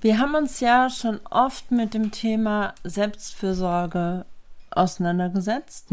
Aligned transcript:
Wir 0.00 0.18
haben 0.18 0.34
uns 0.34 0.60
ja 0.60 0.88
schon 0.90 1.20
oft 1.30 1.70
mit 1.70 1.94
dem 1.94 2.10
Thema 2.10 2.74
Selbstfürsorge 2.84 4.24
auseinandergesetzt. 4.70 5.90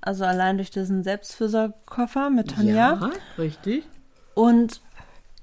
Also 0.00 0.24
allein 0.24 0.56
durch 0.56 0.70
diesen 0.70 1.04
Selbstfürsorgekoffer 1.04 2.30
mit 2.30 2.52
Tanja. 2.52 2.94
Ja, 2.94 3.10
richtig. 3.38 3.84
Und 4.34 4.80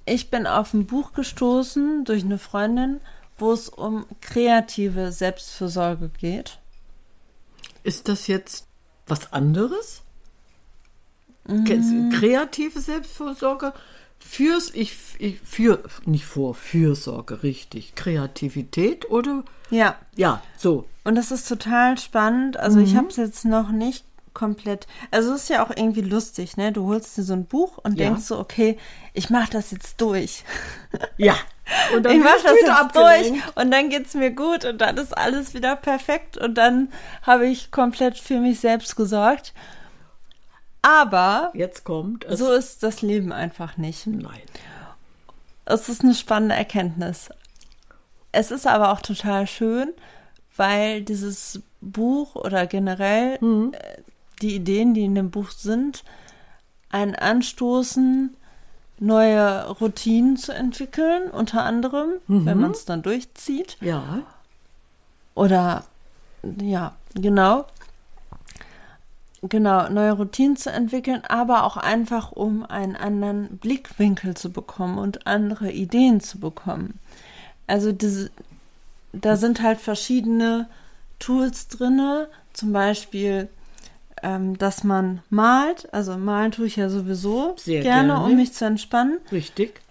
ich 0.05 0.29
bin 0.29 0.47
auf 0.47 0.73
ein 0.73 0.85
Buch 0.85 1.13
gestoßen 1.13 2.03
durch 2.03 2.23
eine 2.23 2.37
Freundin, 2.37 2.99
wo 3.37 3.51
es 3.51 3.69
um 3.69 4.05
kreative 4.21 5.11
Selbstfürsorge 5.11 6.09
geht. 6.09 6.59
Ist 7.83 8.09
das 8.09 8.27
jetzt 8.27 8.67
was 9.07 9.33
anderes? 9.33 10.01
Mhm. 11.47 12.11
Kreative 12.13 12.79
Selbstvorsorge? 12.79 13.73
Fürs, 14.27 14.71
ich, 14.73 14.95
ich, 15.19 15.39
für, 15.43 15.83
nicht 16.05 16.25
vor, 16.25 16.55
Fürsorge, 16.55 17.43
richtig. 17.43 17.95
Kreativität 17.95 19.09
oder? 19.09 19.43
Ja, 19.69 19.95
Ja, 20.15 20.41
so. 20.57 20.85
und 21.03 21.15
das 21.15 21.31
ist 21.31 21.47
total 21.47 21.97
spannend. 21.97 22.57
Also 22.57 22.79
ich 22.79 22.95
habe 22.95 23.07
es 23.07 23.17
jetzt 23.17 23.45
noch 23.45 23.69
nicht 23.71 24.05
komplett. 24.33 24.87
Also 25.11 25.33
es 25.33 25.43
ist 25.43 25.49
ja 25.49 25.63
auch 25.63 25.69
irgendwie 25.69 26.01
lustig, 26.01 26.57
ne? 26.57 26.71
Du 26.71 26.87
holst 26.87 27.15
dir 27.17 27.23
so 27.23 27.33
ein 27.33 27.45
Buch 27.45 27.77
und 27.83 27.99
Ja. 27.99 28.05
denkst 28.05 28.23
so, 28.23 28.39
okay, 28.39 28.77
ich 29.13 29.29
mache 29.29 29.51
das 29.51 29.69
jetzt 29.71 30.01
durch. 30.01 30.43
Ja. 31.17 31.35
Und 31.95 32.05
ich 32.07 32.19
mache 32.19 32.43
das 32.43 32.53
jetzt 32.59 32.69
abgelenkt. 32.69 33.29
durch 33.31 33.55
und 33.55 33.71
dann 33.71 33.89
geht's 33.89 34.13
mir 34.15 34.31
gut 34.31 34.65
und 34.65 34.79
dann 34.81 34.97
ist 34.97 35.17
alles 35.17 35.53
wieder 35.53 35.77
perfekt 35.77 36.37
und 36.37 36.55
dann 36.55 36.91
habe 37.21 37.47
ich 37.47 37.71
komplett 37.71 38.17
für 38.19 38.37
mich 38.41 38.59
selbst 38.59 38.97
gesorgt. 38.97 39.53
Aber 40.83 41.49
Jetzt 41.55 41.85
kommt 41.85 42.25
es. 42.25 42.39
so 42.39 42.51
ist 42.51 42.83
das 42.83 43.01
Leben 43.01 43.31
einfach 43.31 43.77
nicht. 43.77 44.05
Nein. 44.05 44.41
Es 45.65 45.89
ist 45.89 46.03
eine 46.03 46.13
spannende 46.13 46.55
Erkenntnis. 46.55 47.29
Es 48.33 48.51
ist 48.51 48.67
aber 48.67 48.91
auch 48.91 49.01
total 49.01 49.47
schön, 49.47 49.93
weil 50.57 51.01
dieses 51.01 51.61
Buch 51.81 52.35
oder 52.35 52.67
generell 52.67 53.35
äh, 53.35 54.01
die 54.41 54.55
Ideen, 54.55 54.93
die 54.93 55.05
in 55.05 55.15
dem 55.15 55.31
Buch 55.31 55.51
sind, 55.51 56.03
einen 56.89 57.15
anstoßen, 57.15 58.35
neue 58.99 59.67
Routinen 59.69 60.35
zu 60.37 60.53
entwickeln, 60.53 61.29
unter 61.31 61.63
anderem, 61.63 62.15
wenn 62.27 62.59
man 62.59 62.71
es 62.71 62.85
dann 62.85 63.01
durchzieht. 63.01 63.77
Ja. 63.81 64.19
Oder 65.33 65.85
ja, 66.61 66.93
genau. 67.15 67.65
Genau, 69.49 69.89
neue 69.89 70.13
Routinen 70.13 70.55
zu 70.55 70.71
entwickeln, 70.71 71.21
aber 71.27 71.63
auch 71.65 71.75
einfach, 71.75 72.31
um 72.31 72.65
einen 72.65 72.95
anderen 72.95 73.57
Blickwinkel 73.57 74.35
zu 74.35 74.51
bekommen 74.51 74.97
und 74.97 75.27
andere 75.27 75.69
Ideen 75.69 76.21
zu 76.21 76.39
bekommen. 76.39 76.99
Also 77.67 77.91
diese, 77.91 78.31
da 79.11 79.35
sind 79.35 79.61
halt 79.61 79.81
verschiedene 79.81 80.69
Tools 81.19 81.67
drinne, 81.67 82.29
zum 82.53 82.71
Beispiel, 82.71 83.49
ähm, 84.21 84.57
dass 84.57 84.85
man 84.85 85.21
malt. 85.29 85.91
Also 85.93 86.17
malen 86.17 86.51
tue 86.51 86.67
ich 86.67 86.77
ja 86.77 86.87
sowieso 86.87 87.55
Sehr 87.57 87.81
gerne, 87.81 88.13
gerne. 88.13 88.25
um 88.25 88.35
mich 88.37 88.53
zu 88.53 88.63
entspannen. 88.63 89.17
Richtig. 89.29 89.81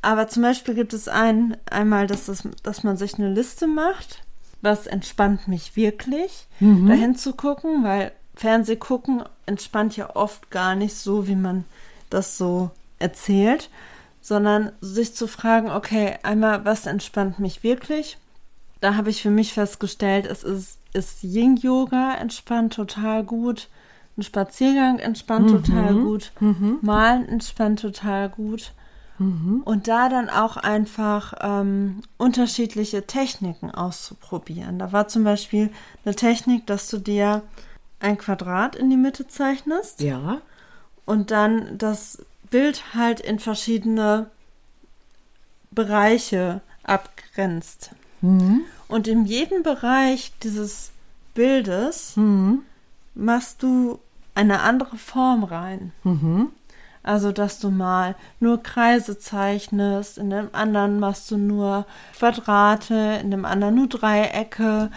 Aber 0.00 0.28
zum 0.28 0.42
Beispiel 0.42 0.74
gibt 0.74 0.94
es 0.94 1.08
ein, 1.08 1.58
einmal, 1.70 2.06
dass, 2.06 2.24
das, 2.24 2.48
dass 2.62 2.84
man 2.84 2.96
sich 2.96 3.16
eine 3.16 3.30
Liste 3.30 3.66
macht. 3.66 4.22
Was 4.62 4.86
entspannt 4.86 5.46
mich 5.46 5.76
wirklich, 5.76 6.48
dahin 6.58 7.14
zu 7.14 7.32
gucken, 7.32 7.84
weil 7.84 8.10
Fernseh 8.38 8.76
gucken 8.76 9.24
entspannt 9.46 9.96
ja 9.96 10.14
oft 10.14 10.50
gar 10.50 10.76
nicht 10.76 10.94
so, 10.94 11.26
wie 11.26 11.34
man 11.34 11.64
das 12.08 12.38
so 12.38 12.70
erzählt, 13.00 13.68
sondern 14.20 14.70
sich 14.80 15.12
zu 15.14 15.26
fragen, 15.26 15.70
okay, 15.72 16.18
einmal, 16.22 16.64
was 16.64 16.86
entspannt 16.86 17.40
mich 17.40 17.64
wirklich? 17.64 18.16
Da 18.80 18.94
habe 18.94 19.10
ich 19.10 19.22
für 19.22 19.30
mich 19.30 19.52
festgestellt, 19.52 20.24
es 20.26 20.44
ist, 20.44 20.78
ist 20.92 21.24
Yin-Yoga 21.24 22.14
entspannt 22.14 22.74
total 22.74 23.24
gut, 23.24 23.68
ein 24.16 24.22
Spaziergang 24.22 25.00
entspannt 25.00 25.50
total 25.66 25.94
gut, 26.04 26.32
Malen 26.80 27.28
entspannt 27.28 27.80
total 27.80 28.28
gut. 28.28 28.72
Und 29.64 29.88
da 29.88 30.08
dann 30.08 30.30
auch 30.30 30.56
einfach 30.56 31.34
ähm, 31.40 32.02
unterschiedliche 32.18 33.04
Techniken 33.04 33.72
auszuprobieren. 33.72 34.78
Da 34.78 34.92
war 34.92 35.08
zum 35.08 35.24
Beispiel 35.24 35.70
eine 36.04 36.14
Technik, 36.14 36.68
dass 36.68 36.88
du 36.88 36.98
dir 36.98 37.42
ein 38.00 38.18
Quadrat 38.18 38.76
in 38.76 38.90
die 38.90 38.96
Mitte 38.96 39.26
zeichnest 39.26 40.00
Ja. 40.00 40.40
und 41.04 41.30
dann 41.30 41.76
das 41.78 42.22
Bild 42.50 42.94
halt 42.94 43.20
in 43.20 43.38
verschiedene 43.38 44.30
Bereiche 45.70 46.60
abgrenzt. 46.82 47.90
Und 48.20 49.06
in 49.06 49.26
jedem 49.26 49.62
Bereich 49.62 50.32
dieses 50.42 50.90
Bildes 51.34 52.14
machst 53.14 53.62
du 53.62 54.00
eine 54.34 54.60
andere 54.60 54.96
Form 54.96 55.44
rein. 55.44 55.92
Also, 57.04 57.30
dass 57.32 57.58
du 57.60 57.70
mal 57.70 58.16
nur 58.40 58.62
Kreise 58.62 59.18
zeichnest, 59.18 60.18
in 60.18 60.30
dem 60.30 60.48
anderen 60.52 60.98
machst 61.00 61.30
du 61.30 61.36
nur 61.38 61.86
Quadrate, 62.18 63.18
in 63.22 63.30
dem 63.30 63.44
anderen 63.44 63.76
nur 63.76 63.88
Dreiecke, 63.88 64.90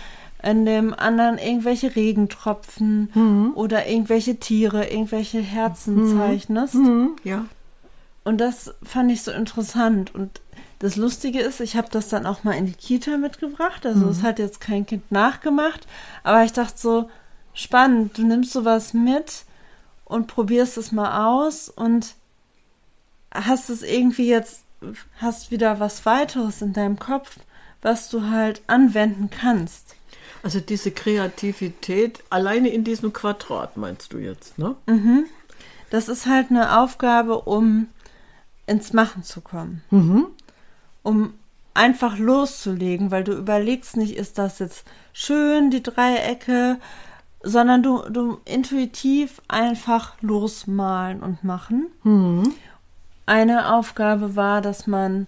in 0.43 0.65
dem 0.65 0.93
anderen 0.93 1.37
irgendwelche 1.37 1.95
Regentropfen 1.95 3.53
oder 3.55 3.87
irgendwelche 3.87 4.37
Tiere, 4.37 4.89
irgendwelche 4.89 5.39
Herzen 5.39 6.17
zeichnest. 6.17 6.73
Hm, 6.73 7.15
ja. 7.23 7.45
Und 8.23 8.39
das 8.39 8.73
fand 8.83 9.11
ich 9.11 9.23
so 9.23 9.31
interessant. 9.31 10.13
Und 10.13 10.41
das 10.79 10.95
Lustige 10.95 11.39
ist, 11.41 11.59
ich 11.59 11.75
habe 11.75 11.89
das 11.91 12.09
dann 12.09 12.25
auch 12.25 12.43
mal 12.43 12.53
in 12.53 12.65
die 12.65 12.73
Kita 12.73 13.17
mitgebracht. 13.17 13.85
Also 13.85 14.09
es 14.09 14.23
hat 14.23 14.39
jetzt 14.39 14.61
kein 14.61 14.85
Kind 14.85 15.11
nachgemacht. 15.11 15.87
Aber 16.23 16.43
ich 16.43 16.53
dachte 16.53 16.77
so, 16.77 17.09
spannend, 17.53 18.17
du 18.17 18.23
nimmst 18.23 18.51
sowas 18.51 18.93
mit 18.93 19.45
und 20.05 20.27
probierst 20.27 20.77
es 20.77 20.91
mal 20.91 21.25
aus 21.25 21.69
und 21.69 22.15
hast 23.33 23.69
es 23.69 23.81
irgendwie 23.81 24.27
jetzt, 24.27 24.63
hast 25.17 25.51
wieder 25.51 25.79
was 25.79 26.05
weiteres 26.05 26.61
in 26.61 26.73
deinem 26.73 26.99
Kopf, 26.99 27.37
was 27.81 28.09
du 28.09 28.29
halt 28.29 28.61
anwenden 28.67 29.29
kannst. 29.29 29.95
Also 30.43 30.59
diese 30.59 30.91
Kreativität 30.91 32.23
alleine 32.29 32.69
in 32.69 32.83
diesem 32.83 33.13
Quadrat 33.13 33.77
meinst 33.77 34.13
du 34.13 34.17
jetzt, 34.17 34.57
ne? 34.57 34.75
Das 35.89 36.07
ist 36.09 36.25
halt 36.25 36.49
eine 36.49 36.79
Aufgabe, 36.79 37.41
um 37.41 37.87
ins 38.65 38.93
Machen 38.93 39.23
zu 39.23 39.41
kommen. 39.41 39.83
Um 41.03 41.33
einfach 41.73 42.17
loszulegen, 42.17 43.11
weil 43.11 43.23
du 43.23 43.33
überlegst 43.33 43.97
nicht, 43.97 44.15
ist 44.17 44.37
das 44.37 44.59
jetzt 44.59 44.85
schön, 45.13 45.69
die 45.69 45.83
Dreiecke, 45.83 46.77
sondern 47.43 47.81
du, 47.83 48.03
du 48.09 48.39
intuitiv 48.45 49.41
einfach 49.47 50.13
losmalen 50.21 51.21
und 51.21 51.43
machen. 51.43 51.87
Eine 53.25 53.73
Aufgabe 53.73 54.35
war, 54.35 54.61
dass 54.61 54.87
man 54.87 55.27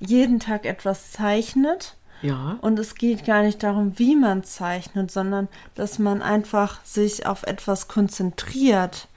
jeden 0.00 0.40
Tag 0.40 0.64
etwas 0.66 1.12
zeichnet. 1.12 1.96
Ja. 2.24 2.58
Und 2.62 2.78
es 2.78 2.94
geht 2.94 3.26
gar 3.26 3.42
nicht 3.42 3.62
darum, 3.62 3.98
wie 3.98 4.16
man 4.16 4.44
zeichnet, 4.44 5.10
sondern 5.10 5.48
dass 5.74 5.98
man 5.98 6.22
einfach 6.22 6.82
sich 6.82 7.26
auf 7.26 7.42
etwas 7.42 7.86
konzentriert 7.86 9.08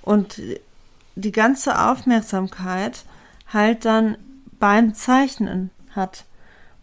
und 0.00 0.40
die 1.14 1.32
ganze 1.32 1.78
Aufmerksamkeit 1.78 3.04
halt 3.52 3.84
dann 3.84 4.16
beim 4.58 4.94
Zeichnen 4.94 5.70
hat. 5.90 6.24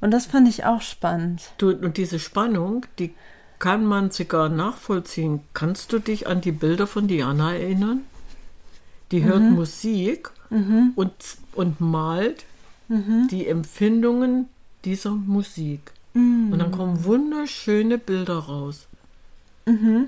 Und 0.02 0.12
das 0.12 0.28
fand 0.28 0.48
ich 0.48 0.66
auch 0.66 0.82
spannend. 0.82 1.52
Du, 1.58 1.72
und 1.72 1.98
diese 1.98 2.20
Spannung, 2.20 2.86
die 3.00 3.16
kann 3.58 3.84
man 3.84 4.12
sogar 4.12 4.50
nachvollziehen. 4.50 5.42
Kannst 5.54 5.94
du 5.94 6.00
dich 6.00 6.28
an 6.28 6.42
die 6.42 6.52
Bilder 6.52 6.86
von 6.86 7.08
Diana 7.08 7.56
erinnern? 7.56 8.02
Die 9.12 9.24
hört 9.24 9.42
Musik 9.42 10.30
und, 10.96 11.14
und 11.54 11.82
malt 11.82 12.46
die 12.88 13.48
Empfindungen 13.48 14.48
dieser 14.86 15.12
Musik. 15.12 15.92
Und 16.52 16.60
dann 16.60 16.72
kommen 16.72 17.04
wunderschöne 17.06 17.98
Bilder 17.98 18.38
raus. 18.38 18.88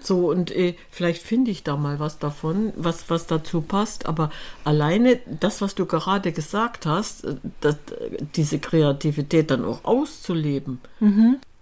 So, 0.01 0.31
und 0.31 0.51
äh, 0.51 0.75
vielleicht 0.89 1.21
finde 1.21 1.51
ich 1.51 1.63
da 1.63 1.77
mal 1.77 1.99
was 1.99 2.17
davon, 2.19 2.73
was, 2.75 3.09
was 3.09 3.27
dazu 3.27 3.61
passt. 3.61 4.07
Aber 4.07 4.31
alleine 4.63 5.19
das, 5.39 5.61
was 5.61 5.75
du 5.75 5.85
gerade 5.85 6.31
gesagt 6.31 6.85
hast, 6.85 7.23
äh, 7.23 7.35
das, 7.61 7.75
äh, 7.75 8.17
diese 8.35 8.59
Kreativität 8.59 9.51
dann 9.51 9.63
auch 9.63 9.85
auszuleben. 9.85 10.79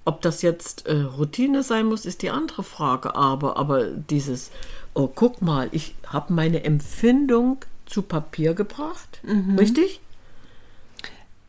Ob 0.05 0.21
das 0.21 0.41
jetzt 0.41 0.87
äh, 0.87 1.01
Routine 1.01 1.63
sein 1.63 1.85
muss, 1.85 2.05
ist 2.05 2.21
die 2.21 2.31
andere 2.31 2.63
Frage. 2.63 3.15
Aber, 3.15 3.57
aber 3.57 3.85
dieses, 3.87 4.51
oh, 4.93 5.07
guck 5.13 5.41
mal, 5.41 5.67
ich 5.71 5.93
habe 6.07 6.33
meine 6.33 6.63
Empfindung 6.63 7.57
zu 7.85 8.01
Papier 8.01 8.53
gebracht. 8.53 9.19
Richtig? 9.59 9.99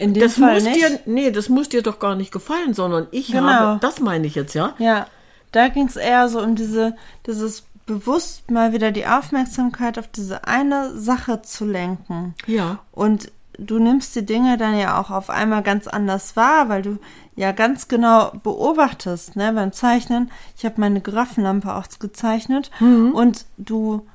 In 0.03 0.15
dem 0.15 0.23
Das 0.23 0.35
Fall 0.35 0.55
muss 0.55 0.65
nicht. 0.65 0.77
dir, 0.77 1.01
nee, 1.07 1.31
das 1.31 1.49
muss 1.49 1.69
dir 1.69 1.83
doch 1.83 1.99
gar 1.99 2.15
nicht 2.17 2.33
gefallen, 2.33 2.75
sondern 2.75 3.07
ich 3.11 3.29
Genau. 3.33 3.47
habe, 3.49 3.81
das 3.81 4.01
meine 4.01 4.27
ich 4.27 4.35
jetzt, 4.35 4.55
ja? 4.55 4.75
Ja, 4.79 5.07
da 5.53 5.69
ging 5.69 5.87
es 5.87 5.97
eher 5.97 6.29
so 6.29 6.41
um 6.41 6.57
diese, 6.57 6.95
dieses 7.27 7.65
bewusst 7.87 8.51
mal 8.51 8.73
wieder 8.73 8.91
die 8.93 9.07
Aufmerksamkeit 9.07 9.99
auf 9.99 10.09
diese 10.09 10.45
eine 10.47 10.97
Sache 10.99 11.43
zu 11.43 11.65
lenken. 11.65 12.35
Ja. 12.47 12.79
Und 12.93 13.31
du 13.59 13.79
nimmst 13.79 14.15
die 14.17 14.25
Dinge 14.25 14.57
dann 14.57 14.79
ja 14.79 15.01
auch 15.01 15.11
auf 15.11 15.31
einmal 15.31 15.63
ganz 15.63 15.87
anders 15.87 16.37
wahr, 16.37 16.69
weil 16.69 16.83
du 16.83 16.99
ja 17.37 17.53
ganz 17.53 17.89
genau 17.89 18.31
beobachtest, 18.43 19.37
ne, 19.37 19.53
beim 19.53 19.73
Zeichnen. 19.73 20.31
Ich 20.57 20.65
habe 20.65 20.81
meine 20.81 21.01
Giraffenlampe 21.01 21.75
auch 21.75 21.87
gezeichnet 21.99 22.71
und 22.81 23.45
du, 23.59 24.07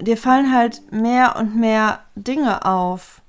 dir 0.00 0.16
fallen 0.16 0.52
halt 0.54 0.80
mehr 0.92 1.36
und 1.36 1.56
mehr 1.56 2.00
Dinge 2.14 2.64
auf. 2.64 3.20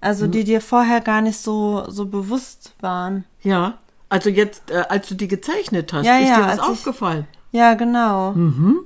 Also 0.00 0.26
die 0.26 0.44
dir 0.44 0.60
vorher 0.60 1.00
gar 1.00 1.20
nicht 1.20 1.38
so, 1.38 1.84
so 1.88 2.06
bewusst 2.06 2.74
waren. 2.80 3.24
Ja. 3.42 3.78
Also 4.08 4.30
jetzt, 4.30 4.70
äh, 4.70 4.84
als 4.88 5.08
du 5.08 5.14
die 5.14 5.28
gezeichnet 5.28 5.92
hast, 5.92 6.06
Ja, 6.06 6.18
ist 6.18 6.28
ja, 6.28 6.36
dir 6.36 6.42
was 6.44 6.50
als 6.58 6.62
ich- 6.62 6.72
aufgefallen? 6.74 7.26
Ja, 7.50 7.74
genau. 7.74 8.34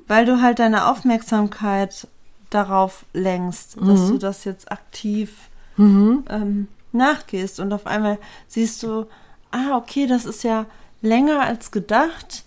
Weil 0.06 0.24
du 0.24 0.40
halt 0.40 0.58
deine 0.60 0.86
Aufmerksamkeit 0.86 2.06
darauf 2.50 3.04
lenkst, 3.12 3.76
dass 3.80 4.08
du 4.08 4.18
das 4.18 4.44
jetzt 4.44 4.70
aktiv 4.70 5.32
ähm, 5.78 6.68
nachgehst 6.92 7.58
und 7.60 7.72
auf 7.72 7.86
einmal 7.86 8.18
siehst 8.46 8.82
du, 8.82 9.06
ah, 9.50 9.76
okay, 9.76 10.06
das 10.06 10.24
ist 10.26 10.44
ja 10.44 10.66
länger 11.00 11.40
als 11.40 11.70
gedacht. 11.72 12.44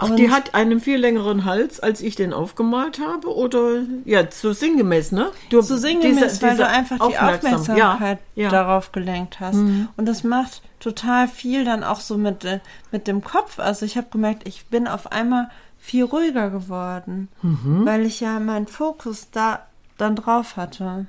Ach, 0.00 0.10
Und- 0.10 0.16
die 0.16 0.30
hat 0.30 0.54
einen 0.54 0.78
viel 0.80 0.96
längeren 0.98 1.44
Hals, 1.44 1.80
als 1.80 2.00
ich 2.00 2.14
den 2.14 2.32
aufgemalt 2.32 3.00
habe? 3.00 3.34
Oder, 3.34 3.82
ja, 4.04 4.22
so 4.30 4.52
sinngemäß, 4.52 5.10
ne? 5.12 5.30
Du, 5.50 5.60
so 5.60 5.76
sinngemäß, 5.76 6.34
diese- 6.34 6.42
weil 6.42 6.50
diese 6.52 6.62
du 6.62 6.68
einfach 6.68 6.96
die 6.96 7.02
aufmerksam- 7.02 7.54
Aufmerksamkeit 7.60 8.18
ja, 8.36 8.44
ja. 8.44 8.48
darauf 8.50 8.92
gelenkt 8.92 9.40
hast. 9.40 9.56
Und 9.56 10.06
das 10.06 10.22
macht 10.24 10.62
total 10.80 11.26
viel 11.26 11.64
dann 11.64 11.82
auch 11.82 12.00
so 12.00 12.16
mit, 12.16 12.44
äh, 12.44 12.60
mit 12.92 13.06
dem 13.08 13.24
Kopf. 13.24 13.58
Also 13.58 13.84
ich 13.84 13.96
habe 13.96 14.06
gemerkt, 14.12 14.46
ich 14.46 14.66
bin 14.66 14.86
auf 14.86 15.10
einmal 15.10 15.50
viel 15.80 16.04
ruhiger 16.04 16.50
geworden, 16.50 17.28
weil 17.42 18.06
ich 18.06 18.20
ja 18.20 18.38
meinen 18.40 18.66
Fokus 18.68 19.28
da 19.32 19.60
dann 19.96 20.14
drauf 20.16 20.56
hatte. 20.56 21.06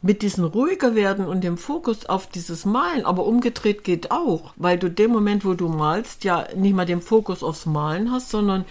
Mit 0.00 0.22
diesem 0.22 0.44
ruhiger 0.44 0.94
werden 0.94 1.26
und 1.26 1.42
dem 1.42 1.58
Fokus 1.58 2.06
auf 2.06 2.28
dieses 2.28 2.64
Malen, 2.64 3.04
aber 3.04 3.26
umgedreht 3.26 3.82
geht 3.82 4.12
auch, 4.12 4.52
weil 4.56 4.78
du 4.78 4.88
dem 4.90 5.10
Moment, 5.10 5.44
wo 5.44 5.54
du 5.54 5.68
malst, 5.68 6.22
ja 6.22 6.46
nicht 6.54 6.74
mal 6.74 6.86
den 6.86 7.00
Fokus 7.00 7.42
aufs 7.42 7.66
Malen 7.66 8.12
hast, 8.12 8.30
sondern 8.30 8.64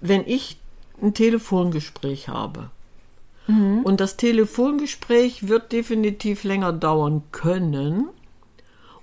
wenn 0.00 0.26
ich 0.26 0.58
ein 1.00 1.14
Telefongespräch 1.14 2.28
habe 2.28 2.70
und 3.84 4.00
das 4.00 4.16
Telefongespräch 4.16 5.48
wird 5.48 5.72
definitiv 5.72 6.44
länger 6.44 6.72
dauern 6.72 7.22
können 7.32 8.08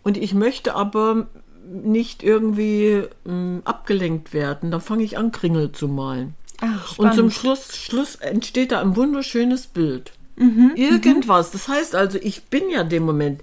und 0.03 0.17
ich 0.17 0.33
möchte 0.33 0.75
aber 0.75 1.27
nicht 1.65 2.23
irgendwie 2.23 3.03
ähm, 3.25 3.61
abgelenkt 3.63 4.33
werden, 4.33 4.69
dann 4.69 4.81
fange 4.81 5.03
ich 5.03 5.17
an, 5.17 5.31
Kringel 5.31 5.71
zu 5.71 5.87
malen. 5.87 6.35
Ach, 6.61 6.97
Und 6.97 7.13
zum. 7.13 7.31
Schluss, 7.31 7.75
Schluss 7.75 8.15
entsteht 8.15 8.71
da 8.71 8.81
ein 8.81 8.95
wunderschönes 8.95 9.67
Bild. 9.67 10.11
Mhm, 10.35 10.71
Irgendwas. 10.75 11.51
Das 11.51 11.67
heißt 11.67 11.95
also, 11.95 12.17
ich 12.21 12.45
bin 12.45 12.69
ja 12.69 12.83
dem 12.83 13.03
Moment 13.03 13.41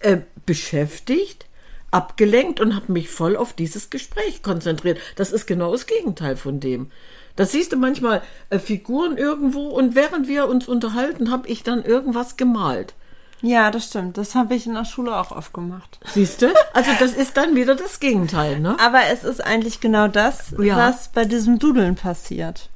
äh, 0.00 0.18
beschäftigt, 0.46 1.46
abgelenkt 1.90 2.60
und 2.60 2.74
habe 2.76 2.92
mich 2.92 3.08
voll 3.08 3.36
auf 3.36 3.52
dieses 3.54 3.90
Gespräch 3.90 4.42
konzentriert. 4.42 4.98
Das 5.16 5.32
ist 5.32 5.46
genau 5.46 5.72
das 5.72 5.86
Gegenteil 5.86 6.36
von 6.36 6.60
dem. 6.60 6.90
Das 7.36 7.52
siehst 7.52 7.72
du 7.72 7.76
manchmal 7.76 8.20
äh, 8.50 8.58
Figuren 8.58 9.16
irgendwo 9.16 9.68
und 9.68 9.94
während 9.94 10.28
wir 10.28 10.48
uns 10.48 10.68
unterhalten, 10.68 11.30
habe 11.30 11.48
ich 11.48 11.62
dann 11.62 11.84
irgendwas 11.84 12.36
gemalt. 12.36 12.94
Ja, 13.40 13.70
das 13.70 13.86
stimmt. 13.86 14.18
Das 14.18 14.34
habe 14.34 14.56
ich 14.56 14.66
in 14.66 14.74
der 14.74 14.84
Schule 14.84 15.16
auch 15.16 15.30
oft 15.30 15.54
gemacht. 15.54 16.00
Siehst 16.12 16.42
du? 16.42 16.48
Also 16.74 16.90
das 16.98 17.12
ist 17.12 17.36
dann 17.36 17.54
wieder 17.54 17.76
das 17.76 18.00
Gegenteil, 18.00 18.58
ne? 18.58 18.76
Aber 18.80 18.98
es 19.12 19.22
ist 19.22 19.40
eigentlich 19.44 19.78
genau 19.80 20.08
das, 20.08 20.52
Ja. 20.60 20.76
was 20.76 21.08
bei 21.08 21.24
diesem 21.24 21.60
Dudeln 21.60 21.94
passiert. 21.94 22.68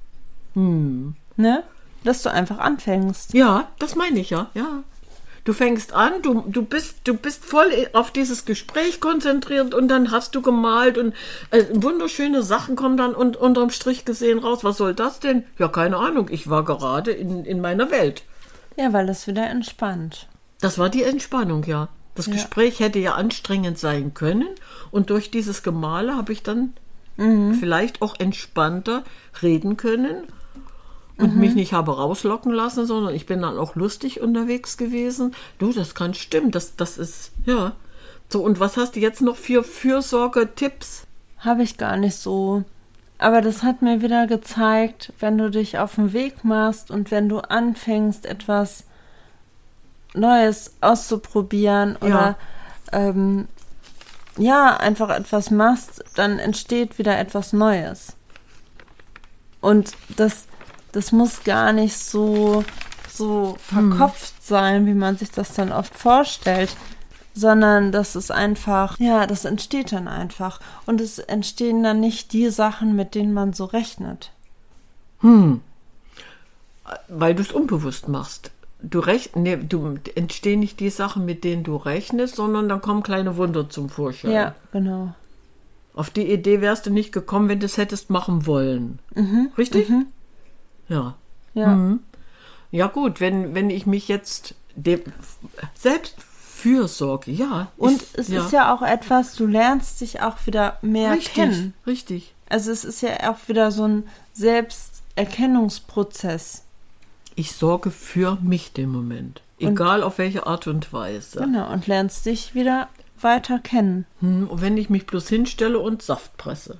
Hm. 0.54 1.16
Ne? 1.36 1.64
Dass 2.04 2.22
du 2.22 2.30
einfach 2.30 2.58
anfängst. 2.58 3.34
Ja, 3.34 3.68
das 3.78 3.94
meine 3.94 4.20
ich 4.20 4.30
ja, 4.30 4.50
ja. 4.54 4.82
Du 5.44 5.52
fängst 5.52 5.92
an, 5.92 6.22
du, 6.22 6.44
du, 6.46 6.62
bist, 6.62 6.98
du 7.04 7.14
bist 7.14 7.44
voll 7.44 7.88
auf 7.94 8.12
dieses 8.12 8.44
Gespräch 8.44 9.00
konzentriert 9.00 9.74
und 9.74 9.88
dann 9.88 10.12
hast 10.12 10.36
du 10.36 10.42
gemalt 10.42 10.98
und 10.98 11.14
äh, 11.50 11.64
wunderschöne 11.74 12.44
Sachen 12.44 12.76
kommen 12.76 12.96
dann 12.96 13.12
und, 13.12 13.36
unterm 13.36 13.70
Strich 13.70 14.04
gesehen 14.04 14.38
raus. 14.38 14.62
Was 14.62 14.76
soll 14.76 14.94
das 14.94 15.18
denn? 15.18 15.42
Ja, 15.58 15.66
keine 15.66 15.96
Ahnung. 15.96 16.28
Ich 16.30 16.48
war 16.48 16.64
gerade 16.64 17.10
in, 17.10 17.44
in 17.44 17.60
meiner 17.60 17.90
Welt. 17.90 18.22
Ja, 18.76 18.92
weil 18.92 19.08
es 19.08 19.26
wieder 19.26 19.48
entspannt. 19.50 20.28
Das 20.60 20.78
war 20.78 20.88
die 20.88 21.02
Entspannung, 21.02 21.64
ja. 21.64 21.88
Das 22.14 22.26
Ja. 22.26 22.34
Gespräch 22.34 22.78
hätte 22.78 23.00
ja 23.00 23.14
anstrengend 23.14 23.78
sein 23.78 24.14
können 24.14 24.48
und 24.90 25.10
durch 25.10 25.30
dieses 25.30 25.62
Gemale 25.62 26.16
habe 26.16 26.32
ich 26.32 26.42
dann 26.42 26.74
vielleicht 27.58 28.00
auch 28.00 28.18
entspannter 28.18 29.04
reden 29.42 29.76
können 29.76 30.24
und 31.22 31.36
mich 31.36 31.54
nicht 31.54 31.72
habe 31.72 31.96
rauslocken 31.96 32.52
lassen, 32.52 32.86
sondern 32.86 33.14
ich 33.14 33.26
bin 33.26 33.42
dann 33.42 33.58
auch 33.58 33.74
lustig 33.74 34.20
unterwegs 34.20 34.76
gewesen. 34.76 35.34
Du, 35.58 35.72
das 35.72 35.94
kann 35.94 36.14
stimmen, 36.14 36.50
das, 36.50 36.76
das 36.76 36.98
ist, 36.98 37.32
ja. 37.46 37.72
So, 38.28 38.42
und 38.42 38.60
was 38.60 38.76
hast 38.76 38.96
du 38.96 39.00
jetzt 39.00 39.20
noch 39.20 39.36
für 39.36 39.62
Fürsorge-Tipps? 39.62 41.06
Habe 41.38 41.62
ich 41.62 41.76
gar 41.76 41.96
nicht 41.96 42.16
so. 42.16 42.64
Aber 43.18 43.40
das 43.40 43.62
hat 43.62 43.82
mir 43.82 44.02
wieder 44.02 44.26
gezeigt, 44.26 45.12
wenn 45.20 45.38
du 45.38 45.50
dich 45.50 45.78
auf 45.78 45.94
den 45.94 46.12
Weg 46.12 46.44
machst 46.44 46.90
und 46.90 47.10
wenn 47.10 47.28
du 47.28 47.38
anfängst, 47.38 48.26
etwas 48.26 48.84
Neues 50.14 50.74
auszuprobieren 50.80 51.96
oder 51.96 52.36
ähm, 52.92 53.48
ja, 54.36 54.76
einfach 54.76 55.10
etwas 55.10 55.50
machst, 55.50 56.04
dann 56.16 56.38
entsteht 56.38 56.98
wieder 56.98 57.18
etwas 57.18 57.52
Neues. 57.52 58.16
Und 59.60 59.92
das, 60.16 60.46
das 60.92 61.12
muss 61.12 61.42
gar 61.44 61.72
nicht 61.72 61.96
so, 61.96 62.64
so 63.10 63.56
verkopft 63.58 64.44
sein, 64.44 64.86
wie 64.86 64.94
man 64.94 65.16
sich 65.16 65.30
das 65.30 65.54
dann 65.54 65.72
oft 65.72 65.94
vorstellt, 65.98 66.76
sondern 67.34 67.92
das 67.92 68.14
ist 68.14 68.30
einfach, 68.30 68.98
ja, 68.98 69.26
das 69.26 69.44
entsteht 69.44 69.92
dann 69.92 70.06
einfach. 70.06 70.60
Und 70.86 71.00
es 71.00 71.18
entstehen 71.18 71.82
dann 71.82 72.00
nicht 72.00 72.32
die 72.32 72.50
Sachen, 72.50 72.94
mit 72.94 73.14
denen 73.14 73.32
man 73.32 73.54
so 73.54 73.64
rechnet. 73.64 74.32
Weil 77.08 77.34
du 77.34 77.42
es 77.42 77.52
unbewusst 77.52 78.08
machst. 78.08 78.50
Du 78.84 78.98
rech 78.98 79.30
nee, 79.36 79.56
du 79.56 79.96
entstehen 80.16 80.60
nicht 80.60 80.80
die 80.80 80.90
Sachen, 80.90 81.24
mit 81.24 81.44
denen 81.44 81.62
du 81.62 81.76
rechnest, 81.76 82.34
sondern 82.34 82.68
dann 82.68 82.80
kommen 82.82 83.04
kleine 83.04 83.36
Wunder 83.36 83.70
zum 83.70 83.88
Vorschein. 83.88 84.32
Ja, 84.32 84.54
genau. 84.72 85.14
Auf 85.94 86.10
die 86.10 86.30
Idee 86.32 86.60
wärst 86.60 86.86
du 86.86 86.90
nicht 86.90 87.12
gekommen, 87.12 87.48
wenn 87.48 87.60
du 87.60 87.66
es 87.66 87.76
hättest 87.76 88.10
machen 88.10 88.46
wollen. 88.46 88.98
Richtig? 89.56 89.88
Ja. 90.92 91.14
Ja. 91.54 91.98
Ja, 92.70 92.86
gut, 92.86 93.20
wenn, 93.20 93.54
wenn 93.54 93.68
ich 93.70 93.84
mich 93.86 94.08
jetzt 94.08 94.54
dem 94.74 95.00
Selbstfürsorge, 95.74 97.30
ja. 97.30 97.68
Und 97.76 98.02
es 98.14 98.30
ist 98.30 98.52
ja 98.52 98.74
auch 98.74 98.80
etwas, 98.82 99.34
du 99.34 99.46
lernst 99.46 100.00
dich 100.00 100.22
auch 100.22 100.38
wieder 100.46 100.78
mehr 100.80 101.12
richtig, 101.12 101.34
kennen. 101.34 101.74
richtig. 101.86 102.32
Also 102.48 102.70
es 102.70 102.84
ist 102.84 103.02
ja 103.02 103.30
auch 103.30 103.36
wieder 103.48 103.70
so 103.70 103.84
ein 103.86 104.08
Selbsterkennungsprozess. 104.32 106.62
Ich 107.34 107.52
sorge 107.52 107.90
für 107.90 108.38
mich 108.42 108.72
den 108.72 108.90
Moment. 108.90 109.42
Egal 109.58 110.02
auf 110.02 110.18
welche 110.18 110.46
Art 110.46 110.66
und 110.66 110.92
Weise. 110.92 111.38
Genau, 111.40 111.70
und 111.72 111.86
lernst 111.86 112.26
dich 112.26 112.54
wieder 112.54 112.88
weiter 113.20 113.58
kennen. 113.60 114.04
Hm, 114.20 114.48
Und 114.48 114.60
wenn 114.60 114.76
ich 114.76 114.90
mich 114.90 115.06
bloß 115.06 115.28
hinstelle 115.28 115.78
und 115.78 116.02
Saft 116.02 116.36
presse, 116.36 116.78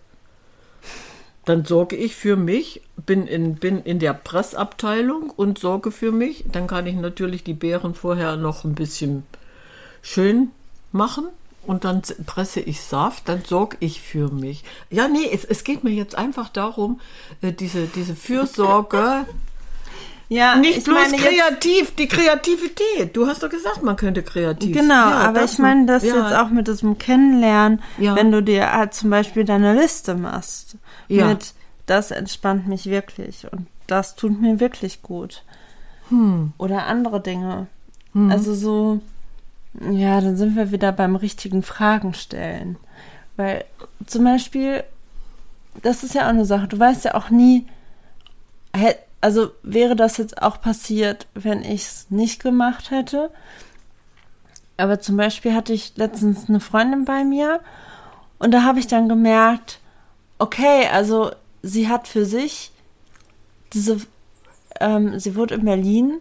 dann 1.44 1.64
sorge 1.64 1.96
ich 1.96 2.14
für 2.14 2.37
mich, 2.37 2.82
bin 3.04 3.26
in, 3.26 3.56
bin 3.56 3.82
in 3.82 3.99
der 3.99 4.14
Pressabteilung 4.14 5.30
und 5.30 5.58
sorge 5.58 5.90
für 5.90 6.12
mich. 6.12 6.44
Dann 6.50 6.66
kann 6.66 6.87
ich 6.87 6.94
natürlich 6.94 7.42
die 7.42 7.54
Beeren 7.54 7.94
vorher 7.94 8.37
noch 8.37 8.64
ein 8.64 8.75
bisschen 8.75 9.25
schön 10.02 10.50
machen 10.92 11.28
und 11.66 11.84
dann 11.84 12.02
presse 12.26 12.61
ich 12.61 12.80
Saft, 12.80 13.28
dann 13.28 13.42
sorge 13.44 13.76
ich 13.80 14.00
für 14.00 14.28
mich. 14.28 14.64
Ja, 14.90 15.08
nee, 15.08 15.28
es, 15.32 15.44
es 15.44 15.64
geht 15.64 15.84
mir 15.84 15.90
jetzt 15.90 16.16
einfach 16.16 16.49
darum, 16.49 17.00
äh, 17.40 17.52
diese, 17.52 17.87
diese 17.87 18.14
Fürsorge. 18.14 19.26
Ja, 20.33 20.57
Nicht 20.57 20.79
ich 20.79 20.85
bloß 20.85 20.97
meine 21.11 21.17
kreativ, 21.17 21.95
die 21.97 22.09
Kreativität. 22.09 23.15
Du 23.15 23.27
hast 23.27 23.43
doch 23.43 23.51
gesagt, 23.51 23.83
man 23.83 23.97
könnte 23.97 24.23
kreativ. 24.23 24.75
Genau, 24.75 24.95
Ja, 25.11 25.19
aber 25.19 25.45
ich 25.45 25.59
meine 25.59 25.85
das 25.87 26.03
ja. 26.05 26.15
jetzt 26.17 26.35
auch 26.35 26.49
mit 26.49 26.69
diesem 26.69 26.97
Kennenlernen, 26.97 27.83
Ja. 27.99 28.17
wenn 28.17 28.31
du 28.33 28.43
dir 28.43 28.73
halt 28.73 28.95
zum 28.95 29.11
Beispiel 29.11 29.45
deine 29.45 29.75
Liste 29.75 30.15
machst. 30.15 30.77
Ja. 31.09 31.27
Mit 31.29 31.53
das 31.87 32.11
entspannt 32.12 32.67
mich 32.69 32.87
wirklich 32.87 33.47
und 33.53 33.67
das 33.87 34.15
tut 34.17 34.41
mir 34.41 34.59
wirklich 34.61 35.03
gut. 35.03 35.43
Hm. 36.09 36.53
Oder 36.57 36.87
andere 36.87 37.21
Dinge. 37.21 37.67
Also 38.15 38.55
so, 38.55 39.01
ja, 39.91 40.21
dann 40.21 40.37
sind 40.37 40.55
wir 40.55 40.71
wieder 40.71 40.93
beim 40.93 41.17
richtigen 41.17 41.62
Fragen 41.62 42.12
stellen. 42.15 42.77
Weil 43.37 43.65
zum 44.07 44.25
Beispiel, 44.25 44.85
das 45.83 46.05
ist 46.05 46.15
ja 46.15 46.23
auch 46.27 46.29
eine 46.29 46.45
Sache, 46.45 46.69
du 46.69 46.79
weißt 46.79 47.07
ja 47.07 47.15
auch 47.15 47.31
nie, 47.31 47.67
also 49.23 49.50
wäre 49.62 49.97
das 49.97 50.19
jetzt 50.19 50.43
auch 50.43 50.61
passiert, 50.61 51.29
wenn 51.33 51.62
ich 51.62 51.83
es 51.83 52.07
nicht 52.11 52.43
gemacht 52.43 52.91
hätte. 52.91 53.31
Aber 54.76 55.00
zum 55.00 55.17
Beispiel 55.17 55.55
hatte 55.55 55.73
ich 55.73 55.97
letztens 55.97 56.49
eine 56.49 56.61
Freundin 56.61 57.05
bei 57.05 57.25
mir 57.25 57.61
und 58.38 58.50
da 58.50 58.64
habe 58.64 58.81
ich 58.81 58.88
dann 58.88 59.09
gemerkt, 59.09 59.79
okay, 60.38 60.88
also 60.93 61.31
sie 61.62 61.88
hat 61.88 62.09
für 62.09 62.26
sich 62.26 62.73
diese, 63.73 63.99
ähm, 64.81 65.19
sie 65.21 65.37
wohnt 65.37 65.52
in 65.52 65.64
Berlin 65.64 66.19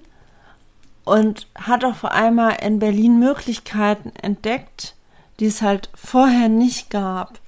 und 1.03 1.47
hat 1.55 1.83
auf 1.83 2.05
einmal 2.05 2.57
in 2.61 2.77
Berlin 2.77 3.19
Möglichkeiten 3.19 4.11
entdeckt, 4.21 4.95
die 5.39 5.47
es 5.47 5.63
halt 5.63 5.89
vorher 5.95 6.49
nicht 6.49 6.91
gab. 6.91 7.39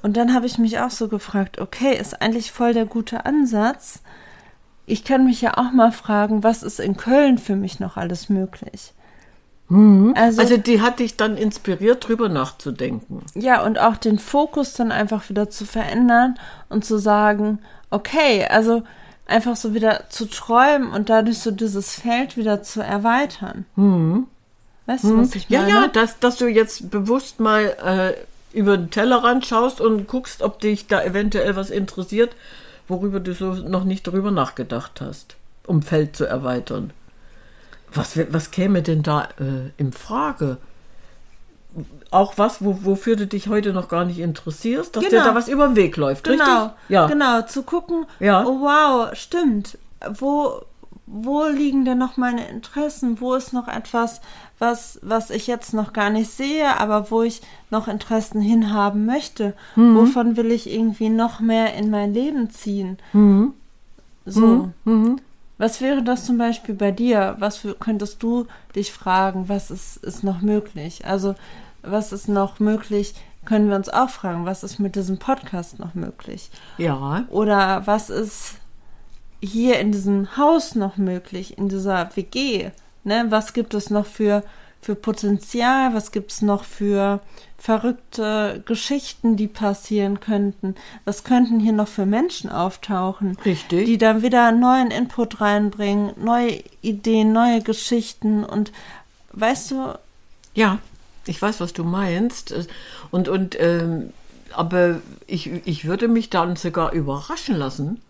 Und 0.00 0.16
dann 0.16 0.32
habe 0.32 0.46
ich 0.46 0.56
mich 0.56 0.78
auch 0.78 0.90
so 0.90 1.08
gefragt, 1.08 1.58
okay, 1.58 1.94
ist 1.94 2.22
eigentlich 2.22 2.52
voll 2.52 2.72
der 2.72 2.86
gute 2.86 3.26
Ansatz. 3.26 4.00
Ich 4.88 5.04
kann 5.04 5.24
mich 5.24 5.40
ja 5.42 5.56
auch 5.58 5.72
mal 5.72 5.92
fragen, 5.92 6.42
was 6.42 6.62
ist 6.62 6.80
in 6.80 6.96
Köln 6.96 7.38
für 7.38 7.56
mich 7.56 7.78
noch 7.80 7.96
alles 7.96 8.28
möglich? 8.28 8.92
Also, 9.70 10.40
Also 10.40 10.56
die 10.56 10.80
hat 10.80 10.98
dich 10.98 11.18
dann 11.18 11.36
inspiriert, 11.36 12.08
drüber 12.08 12.30
nachzudenken. 12.30 13.20
ja, 13.34 13.62
und 13.62 13.78
auch 13.78 13.98
den 13.98 14.18
Fokus 14.18 14.72
dann 14.72 14.90
einfach 14.92 15.28
wieder 15.28 15.50
zu 15.50 15.66
verändern 15.66 16.38
und 16.70 16.86
zu 16.86 16.96
sagen, 16.98 17.58
okay, 17.90 18.46
also 18.48 18.82
einfach 19.26 19.56
so 19.56 19.74
wieder 19.74 20.04
zu 20.08 20.24
träumen 20.24 20.90
und 20.90 21.10
dadurch 21.10 21.40
so 21.40 21.50
dieses 21.50 21.94
Feld 21.96 22.38
wieder 22.38 22.62
zu 22.62 22.80
erweitern. 22.80 23.66
Weißt 24.86 25.04
du, 25.04 25.18
was 25.18 25.34
ich 25.34 25.50
Ja, 25.50 25.60
meine? 25.60 25.70
ja, 25.70 25.86
dass, 25.88 26.18
dass 26.18 26.36
du 26.38 26.46
jetzt 26.48 26.90
bewusst 26.90 27.38
mal 27.38 28.16
äh, 28.54 28.56
über 28.58 28.78
den 28.78 28.90
Tellerrand 28.90 29.44
schaust 29.44 29.82
und 29.82 30.06
guckst, 30.08 30.40
ob 30.40 30.60
dich 30.60 30.86
da 30.86 31.02
eventuell 31.04 31.56
was 31.56 31.68
interessiert, 31.68 32.30
worüber 32.88 33.20
du 33.20 33.32
so 33.34 33.52
noch 33.54 33.84
nicht 33.84 34.06
drüber 34.06 34.30
nachgedacht 34.30 35.00
hast, 35.00 35.36
um 35.66 35.82
Feld 35.82 36.16
zu 36.16 36.24
erweitern. 36.26 36.92
Was, 37.92 38.18
was 38.32 38.50
käme 38.50 38.82
denn 38.82 39.02
da 39.02 39.24
äh, 39.40 39.70
in 39.78 39.92
Frage? 39.92 40.58
Auch 42.10 42.38
was, 42.38 42.62
wo, 42.64 42.78
wofür 42.82 43.16
du 43.16 43.26
dich 43.26 43.48
heute 43.48 43.72
noch 43.72 43.88
gar 43.88 44.04
nicht 44.04 44.18
interessierst, 44.18 44.96
dass 44.96 45.04
dir 45.04 45.10
Genau. 45.10 45.24
da 45.24 45.34
was 45.34 45.48
über 45.48 45.68
den 45.68 45.76
Weg 45.76 45.96
läuft, 45.96 46.24
Genau, 46.24 46.62
richtig? 46.64 46.78
Ja. 46.88 47.06
genau, 47.06 47.42
zu 47.42 47.62
gucken, 47.62 48.06
Ja. 48.20 48.44
oh 48.44 48.60
wow, 48.60 49.14
stimmt. 49.14 49.78
Wo, 50.14 50.62
wo 51.10 51.46
liegen 51.46 51.84
denn 51.84 51.98
noch 51.98 52.16
meine 52.16 52.46
Interessen? 52.48 53.20
Wo 53.20 53.34
ist 53.34 53.52
noch 53.52 53.68
etwas, 53.68 54.20
was, 54.58 54.98
was 55.02 55.30
ich 55.30 55.46
jetzt 55.46 55.72
noch 55.72 55.92
gar 55.92 56.10
nicht 56.10 56.30
sehe, 56.30 56.78
aber 56.78 57.10
wo 57.10 57.22
ich 57.22 57.40
noch 57.70 57.88
Interessen 57.88 58.40
hinhaben 58.40 59.06
möchte? 59.06 59.54
Mhm. 59.76 59.96
Wovon 59.96 60.36
will 60.36 60.50
ich 60.50 60.70
irgendwie 60.70 61.08
noch 61.08 61.40
mehr 61.40 61.74
in 61.74 61.90
mein 61.90 62.12
Leben 62.12 62.50
ziehen? 62.50 62.98
Mhm. 63.12 63.54
So. 64.26 64.70
Was 65.56 65.80
wäre 65.80 66.02
das 66.02 66.24
zum 66.24 66.38
Beispiel 66.38 66.74
bei 66.74 66.92
dir? 66.92 67.36
Was 67.38 67.56
für, 67.56 67.74
könntest 67.74 68.22
du 68.22 68.46
dich 68.76 68.92
fragen, 68.92 69.48
was 69.48 69.70
ist, 69.70 69.96
ist 69.98 70.22
noch 70.22 70.40
möglich? 70.40 71.04
Also, 71.06 71.34
was 71.82 72.12
ist 72.12 72.28
noch 72.28 72.60
möglich? 72.60 73.14
Können 73.44 73.68
wir 73.68 73.76
uns 73.76 73.88
auch 73.88 74.10
fragen, 74.10 74.44
was 74.44 74.62
ist 74.62 74.78
mit 74.78 74.94
diesem 74.94 75.18
Podcast 75.18 75.78
noch 75.78 75.94
möglich? 75.94 76.50
Ja. 76.76 77.24
Oder 77.30 77.82
was 77.86 78.10
ist 78.10 78.56
hier 79.40 79.78
in 79.78 79.92
diesem 79.92 80.36
Haus 80.36 80.74
noch 80.74 80.96
möglich, 80.96 81.58
in 81.58 81.68
dieser 81.68 82.10
WG? 82.16 82.70
Ne? 83.04 83.26
Was 83.28 83.52
gibt 83.52 83.74
es 83.74 83.90
noch 83.90 84.06
für, 84.06 84.42
für 84.80 84.94
Potenzial? 84.94 85.94
Was 85.94 86.12
gibt 86.12 86.32
es 86.32 86.42
noch 86.42 86.64
für 86.64 87.20
verrückte 87.56 88.62
Geschichten, 88.66 89.36
die 89.36 89.48
passieren 89.48 90.20
könnten? 90.20 90.74
Was 91.04 91.24
könnten 91.24 91.60
hier 91.60 91.72
noch 91.72 91.88
für 91.88 92.06
Menschen 92.06 92.50
auftauchen? 92.50 93.36
Richtig. 93.44 93.86
Die 93.86 93.98
dann 93.98 94.22
wieder 94.22 94.52
neuen 94.52 94.90
Input 94.90 95.40
reinbringen, 95.40 96.12
neue 96.16 96.62
Ideen, 96.82 97.32
neue 97.32 97.62
Geschichten 97.62 98.44
und 98.44 98.72
weißt 99.32 99.72
du, 99.72 99.98
Ja, 100.54 100.78
ich 101.26 101.40
weiß, 101.40 101.60
was 101.60 101.72
du 101.72 101.84
meinst. 101.84 102.54
Und, 103.10 103.28
und 103.28 103.56
ähm, 103.60 104.12
aber 104.52 105.00
ich, 105.26 105.50
ich 105.66 105.84
würde 105.84 106.08
mich 106.08 106.30
dann 106.30 106.56
sogar 106.56 106.92
überraschen 106.92 107.56
lassen. 107.56 108.00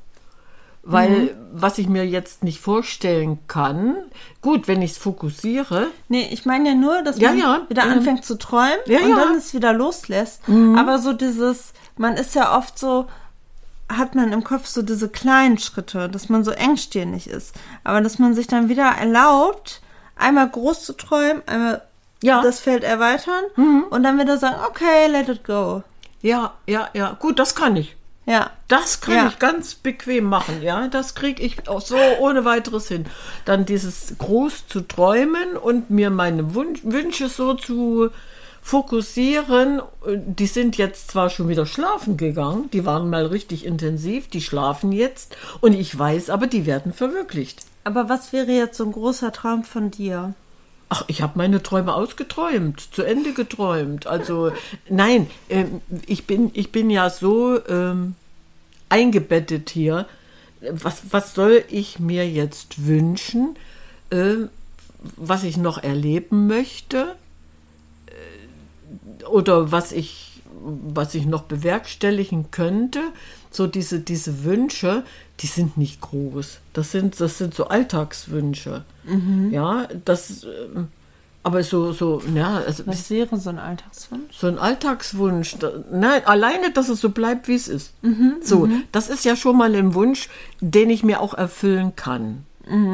Weil, 0.82 1.10
Mhm. 1.10 1.30
was 1.52 1.76
ich 1.78 1.88
mir 1.88 2.06
jetzt 2.06 2.42
nicht 2.44 2.60
vorstellen 2.60 3.38
kann, 3.46 3.96
gut, 4.40 4.68
wenn 4.68 4.80
ich 4.80 4.92
es 4.92 4.98
fokussiere, 4.98 5.88
Nee, 6.08 6.28
ich 6.32 6.46
meine 6.46 6.70
ja 6.70 6.74
nur, 6.74 7.02
dass 7.02 7.18
Ja, 7.18 7.30
man 7.30 7.38
ja, 7.38 7.60
wieder 7.68 7.82
ähm, 7.84 7.90
anfängt 7.92 8.24
zu 8.24 8.38
träumen 8.38 8.78
ja, 8.86 9.00
und. 9.00 9.10
Mhm. 9.10 9.16
dann 9.16 9.34
es 9.36 9.52
wieder 9.54 9.72
loslässt. 9.72 10.42
Aber 10.76 10.98
so 10.98 11.12
dieses, 11.12 11.72
man 11.96 12.14
ist 12.14 12.34
ja 12.34 12.56
oft 12.56 12.78
so, 12.78 13.06
hat 13.90 14.14
man 14.14 14.32
im 14.32 14.44
Kopf 14.44 14.66
so 14.66 14.82
diese 14.82 15.08
kleinen 15.08 15.58
Schritte, 15.58 16.08
dass 16.08 16.28
man 16.28 16.44
so 16.44 16.50
engstirnig 16.52 17.28
ist. 17.28 17.54
Aber 17.84 18.00
dass 18.00 18.18
man 18.18 18.34
sich 18.34 18.46
dann 18.46 18.68
wieder 18.68 18.84
erlaubt, 18.98 19.82
einmal 20.16 20.48
groß 20.48 20.84
zu 20.84 20.92
träumen, 20.94 21.42
einmal. 21.46 21.82
Mhm. 22.22 22.42
das 22.42 22.60
Feld 22.60 22.82
erweitern 22.82 23.44
und 23.90 24.02
dann 24.02 24.18
wieder 24.18 24.38
sagen, 24.38 24.56
okay, 24.68 25.06
let 25.08 25.28
it 25.28 25.44
go. 25.44 25.82
ja, 26.22 26.52
ja, 26.66 26.88
ja, 26.94 27.16
gut, 27.20 27.38
das 27.38 27.54
kann 27.54 27.76
ich. 27.76 27.94
Ja. 28.28 28.50
Das 28.68 29.00
kann 29.00 29.14
Ja. 29.14 29.28
ich 29.28 29.38
ganz 29.38 29.74
bequem 29.74 30.24
machen, 30.24 30.60
ja. 30.62 30.88
Das 30.88 31.14
kriege 31.14 31.42
ich 31.42 31.66
auch 31.66 31.80
so 31.80 31.96
ohne 32.20 32.44
weiteres 32.44 32.86
hin. 32.88 33.06
Dann 33.46 33.64
dieses 33.64 34.14
groß 34.18 34.66
zu 34.68 34.82
träumen 34.82 35.56
und 35.56 35.88
mir 35.88 36.10
meine 36.10 36.54
Wunsch, 36.54 36.80
Wünsche 36.84 37.30
so 37.30 37.54
zu 37.54 38.10
fokussieren. 38.60 39.80
Die 40.06 40.46
sind 40.46 40.76
jetzt 40.76 41.10
zwar 41.10 41.30
schon 41.30 41.48
wieder 41.48 41.64
schlafen 41.64 42.18
gegangen, 42.18 42.68
die 42.70 42.84
waren 42.84 43.08
mal 43.08 43.24
richtig 43.24 43.64
intensiv, 43.64 44.28
die 44.28 44.42
schlafen 44.42 44.92
jetzt 44.92 45.34
und 45.62 45.72
ich 45.72 45.98
weiß 45.98 46.28
aber, 46.28 46.46
die 46.46 46.66
werden 46.66 46.92
verwirklicht. 46.92 47.64
Aber 47.84 48.10
was 48.10 48.34
wäre 48.34 48.52
jetzt 48.52 48.76
so 48.76 48.84
ein 48.84 48.92
großer 48.92 49.32
Traum 49.32 49.64
von 49.64 49.90
dir? 49.90 50.34
Ach, 50.90 51.04
ich 51.06 51.20
habe 51.20 51.36
meine 51.36 51.62
Träume 51.62 51.92
ausgeträumt, 51.94 52.80
zu 52.80 53.02
Ende 53.02 53.34
geträumt. 53.34 54.06
Also 54.06 54.52
nein, 54.88 55.28
ähm, 55.50 55.82
ich, 56.06 56.26
bin, 56.26 56.50
ich 56.54 56.72
bin 56.72 56.88
ja 56.88 57.10
so 57.10 57.60
ähm, 57.66 58.14
eingebettet 58.88 59.68
hier. 59.70 60.06
Was, 60.60 61.02
was 61.10 61.34
soll 61.34 61.62
ich 61.68 61.98
mir 61.98 62.28
jetzt 62.28 62.86
wünschen, 62.86 63.56
ähm, 64.10 64.48
was 65.16 65.44
ich 65.44 65.56
noch 65.56 65.78
erleben 65.78 66.46
möchte? 66.46 67.14
Äh, 68.06 69.24
Oder 69.26 69.70
was 69.70 69.92
ich, 69.92 70.27
was 70.60 71.14
ich 71.14 71.26
noch 71.26 71.42
bewerkstelligen 71.42 72.50
könnte? 72.50 73.00
So 73.50 73.66
diese, 73.66 74.00
diese 74.00 74.44
Wünsche, 74.44 75.04
die 75.40 75.46
sind 75.46 75.76
nicht 75.76 76.00
groß. 76.00 76.58
Das 76.72 76.92
sind, 76.92 77.20
das 77.20 77.38
sind 77.38 77.54
so 77.54 77.68
Alltagswünsche. 77.68 78.84
Ja, 79.50 79.88
das, 80.04 80.44
ähm, 80.44 80.88
aber 81.42 81.62
so, 81.62 81.92
so, 81.92 82.20
ja, 82.34 82.58
also 82.58 82.86
Was 82.86 83.08
wäre 83.10 83.38
so 83.38 83.48
ein 83.50 83.58
Alltagswunsch? 83.58 84.36
so 84.36 84.48
ein 84.48 84.58
Alltagswunsch. 84.58 85.56
Da, 85.58 85.72
nein, 85.90 86.22
alleine, 86.26 86.72
dass 86.72 86.88
es 86.88 87.00
so 87.00 87.10
bleibt, 87.10 87.48
wie 87.48 87.54
es 87.54 87.68
ist. 87.68 87.94
so, 88.42 88.68
das 88.92 89.08
ist 89.08 89.24
ja 89.24 89.34
schon 89.36 89.56
mal 89.56 89.74
ein 89.74 89.94
Wunsch, 89.94 90.28
den 90.60 90.90
ich 90.90 91.02
mir 91.02 91.20
auch 91.20 91.34
erfüllen 91.34 91.96
kann. 91.96 92.44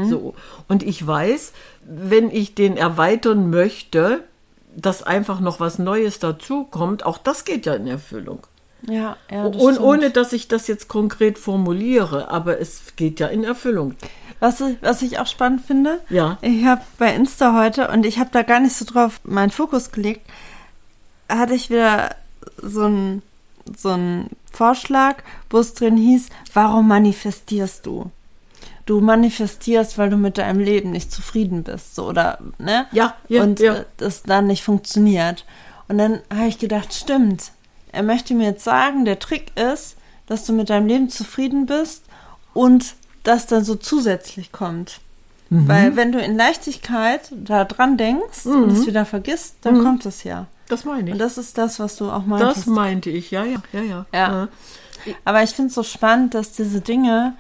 So. 0.09 0.35
Und 0.69 0.85
ich 0.85 1.05
weiß, 1.05 1.53
wenn 1.85 2.31
ich 2.31 2.55
den 2.55 2.77
erweitern 2.77 3.51
möchte, 3.51 4.23
dass 4.77 5.03
einfach 5.03 5.41
noch 5.41 5.61
was 5.61 5.79
Neues 5.79 6.19
dazukommt, 6.19 7.05
auch 7.07 7.19
das 7.19 7.45
geht 7.45 7.67
ja 7.67 7.75
in 7.75 7.87
Erfüllung. 7.87 8.47
Ja, 8.87 9.17
ja. 9.31 9.49
das 9.49 9.63
Und 9.63 9.81
ohne, 9.81 10.11
dass 10.11 10.33
ich 10.33 10.49
das 10.49 10.67
jetzt 10.67 10.89
konkret 10.89 11.39
formuliere, 11.39 12.31
aber 12.31 12.61
es 12.61 12.97
geht 12.97 13.19
ja 13.21 13.29
in 13.29 13.43
Erfüllung. 13.45 13.95
Was, 14.41 14.61
ich- 14.61 14.77
was 14.83 15.01
ich 15.03 15.19
auch 15.19 15.27
spannend 15.27 15.63
finde, 15.65 16.01
Ja. 16.11 16.37
ich 16.43 16.65
habe 16.67 16.83
bei 16.99 17.15
Insta 17.15 17.55
heute, 17.59 17.89
und 17.89 18.05
ich 18.05 18.19
habe 18.19 18.29
da 18.33 18.43
gar 18.43 18.61
nicht 18.61 18.77
so 18.77 18.85
drauf 18.85 19.21
meinen 19.25 19.51
Fokus 19.51 19.91
gelegt, 19.91 20.23
hatte 21.31 21.55
ich 21.55 21.71
wieder 21.71 22.15
so 22.61 22.83
einen 22.83 23.23
so 23.79 23.89
einen 23.91 24.29
Vorschlag, 24.53 25.23
wo 25.49 25.59
es 25.59 25.73
drin 25.73 25.97
hieß, 25.97 26.29
warum 26.53 26.87
manifestierst 26.89 27.87
du? 27.87 28.11
Du 28.87 29.01
manifestierst, 29.01 29.97
weil 29.97 30.11
du 30.11 30.17
mit 30.17 30.37
deinem 30.39 30.61
Leben 30.61 30.91
nicht 30.91 31.11
zufrieden 31.11 31.63
bist, 31.63 31.95
so 31.95 32.07
oder 32.07 32.39
ne? 32.59 32.87
Ja, 32.93 33.15
ja, 33.29 33.43
und 33.43 33.61
ja. 33.61 33.75
äh, 33.77 33.85
das 33.97 34.23
dann 34.23 34.47
nicht 34.47 34.63
funktioniert. 34.63 35.47
Und 35.89 35.99
dann 35.99 36.21
habe 36.35 36.49
ich 36.49 36.59
gedacht, 36.59 36.93
stimmt. 36.93 37.53
Er 37.93 38.03
möchte 38.03 38.35
mir 38.35 38.45
jetzt 38.49 38.65
sagen, 38.65 39.05
der 39.05 39.19
Trick 39.19 39.53
ist, 39.59 39.97
dass 40.27 40.45
du 40.45 40.53
mit 40.53 40.69
deinem 40.71 40.87
Leben 40.87 41.09
zufrieden 41.09 41.67
bist 41.67 42.05
und 42.53 42.95
das 43.23 43.47
dann 43.47 43.65
so 43.65 43.75
zusätzlich 43.75 44.53
kommt. 44.53 45.01
Weil 45.51 45.95
wenn 45.95 46.11
du 46.11 46.19
in 46.21 46.37
Leichtigkeit 46.37 47.31
da 47.33 47.65
dran 47.65 47.97
denkst 47.97 48.45
und 48.47 48.71
es 48.73 48.87
wieder 48.87 49.05
vergisst, 49.05 49.57
dann 49.61 49.85
kommt 49.85 50.05
es 50.05 50.25
ja. 50.25 50.47
Das 50.69 50.85
meine 50.85 51.09
ich. 51.09 51.13
Und 51.13 51.19
das 51.19 51.39
ist 51.39 51.59
das, 51.59 51.79
was 51.79 51.97
du 51.97 52.11
auch 52.11 52.23
Das 52.23 52.27
meintest. 52.27 52.67
meinte 52.67 53.11
ich, 53.11 53.31
ja, 53.31 53.45
ja, 53.45 53.63
ja, 53.73 53.83
ja. 53.83 54.07
Ja. 54.13 54.49
Aber 55.25 55.43
ich 55.43 55.51
finde 55.51 55.69
es 55.69 55.75
so 55.75 55.83
spannend, 55.85 56.35
dass 56.35 56.53
diese 56.53 56.81
Dinge, 56.81 57.35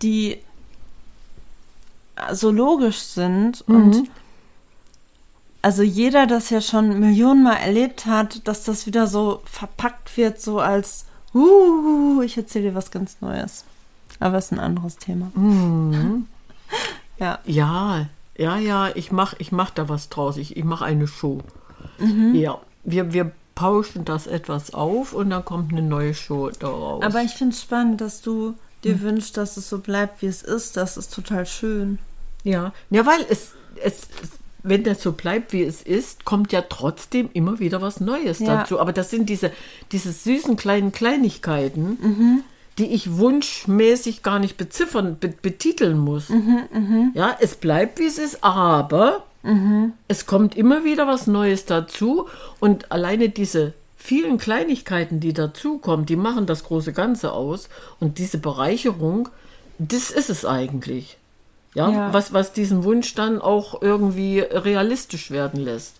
die 0.00 0.38
so 2.32 2.50
logisch 2.50 2.98
sind 2.98 3.62
und 3.66 4.08
also 5.62 5.82
jeder 5.82 6.26
das 6.26 6.50
ja 6.50 6.60
schon 6.60 7.00
Millionenmal 7.00 7.56
erlebt 7.56 8.04
hat, 8.04 8.46
dass 8.46 8.64
das 8.64 8.86
wieder 8.86 9.06
so 9.06 9.40
verpackt 9.44 10.14
wird, 10.16 10.40
so 10.40 10.60
als 10.60 11.06
uh, 11.34 12.20
ich 12.22 12.36
erzähle 12.36 12.70
dir 12.70 12.74
was 12.74 12.90
ganz 12.90 13.20
Neues. 13.20 13.64
Aber 14.20 14.38
ist 14.38 14.52
ein 14.52 14.60
anderes 14.60 14.96
Thema. 14.96 15.32
Ja. 17.16 17.38
Ja, 17.44 18.06
ja, 18.36 18.56
ja, 18.56 18.90
ich 18.96 19.12
mach, 19.12 19.34
ich 19.38 19.52
mach 19.52 19.70
da 19.70 19.88
was 19.88 20.08
draus. 20.08 20.36
Ich, 20.36 20.56
ich 20.56 20.64
mache 20.64 20.84
eine 20.84 21.06
Show. 21.06 21.38
Ja, 22.32 22.58
wir, 22.82 23.12
wir 23.12 23.30
pauschen 23.54 24.04
das 24.04 24.26
etwas 24.26 24.74
auf 24.74 25.12
und 25.12 25.30
dann 25.30 25.44
kommt 25.44 25.72
eine 25.72 25.82
neue 25.82 26.14
Show 26.14 26.50
daraus. 26.50 27.04
Aber 27.04 27.22
ich 27.22 27.32
finde 27.32 27.54
es 27.54 27.62
spannend, 27.62 28.00
dass 28.00 28.20
du 28.20 28.54
dir 28.84 29.00
wünschst, 29.00 29.36
dass 29.36 29.56
es 29.56 29.68
so 29.68 29.78
bleibt, 29.78 30.22
wie 30.22 30.26
es 30.26 30.42
ist. 30.42 30.76
Das 30.76 30.96
ist 30.96 31.12
total 31.14 31.46
schön. 31.46 31.98
ja, 32.44 32.72
ja, 32.90 33.06
weil 33.06 33.24
es, 33.28 33.52
es, 33.82 34.02
wenn 34.62 34.84
das 34.84 35.02
so 35.02 35.12
bleibt, 35.12 35.52
wie 35.52 35.62
es 35.62 35.82
ist, 35.82 36.24
kommt 36.24 36.52
ja 36.52 36.62
trotzdem 36.62 37.28
immer 37.32 37.58
wieder 37.58 37.82
was 37.82 38.00
Neues 38.00 38.38
Ja. 38.38 38.58
dazu. 38.58 38.80
Aber 38.80 38.92
das 38.92 39.10
sind 39.10 39.28
diese, 39.28 39.50
diese 39.92 40.12
süßen 40.12 40.56
kleinen 40.56 40.92
Kleinigkeiten, 40.92 42.42
die 42.78 42.86
ich 42.86 43.16
wunschmäßig 43.18 44.22
gar 44.22 44.38
nicht 44.38 44.56
beziffern, 44.56 45.16
be 45.20 45.28
betiteln 45.28 45.98
muss. 45.98 46.28
Ja, 47.14 47.36
es 47.40 47.56
bleibt, 47.56 47.98
wie 47.98 48.06
es 48.06 48.18
ist, 48.18 48.42
aber 48.42 49.24
es 50.08 50.24
kommt 50.26 50.56
immer 50.56 50.84
wieder 50.84 51.06
was 51.06 51.26
Neues 51.26 51.66
dazu 51.66 52.26
und 52.60 52.90
alleine 52.90 53.28
diese 53.28 53.74
vielen 54.04 54.36
Kleinigkeiten, 54.36 55.18
die 55.18 55.32
dazukommen, 55.32 56.04
die 56.04 56.16
machen 56.16 56.44
das 56.44 56.64
große 56.64 56.92
Ganze 56.92 57.32
aus 57.32 57.70
und 58.00 58.18
diese 58.18 58.36
Bereicherung, 58.36 59.30
das 59.78 60.10
ist 60.10 60.28
es 60.28 60.44
eigentlich. 60.44 61.16
Ja, 61.74 61.88
Ja. 61.88 62.12
Was, 62.12 62.34
was 62.34 62.52
diesen 62.52 62.84
Wunsch 62.84 63.14
dann 63.14 63.40
auch 63.40 63.80
irgendwie 63.80 64.40
realistisch 64.40 65.30
werden 65.30 65.58
lässt. 65.64 65.94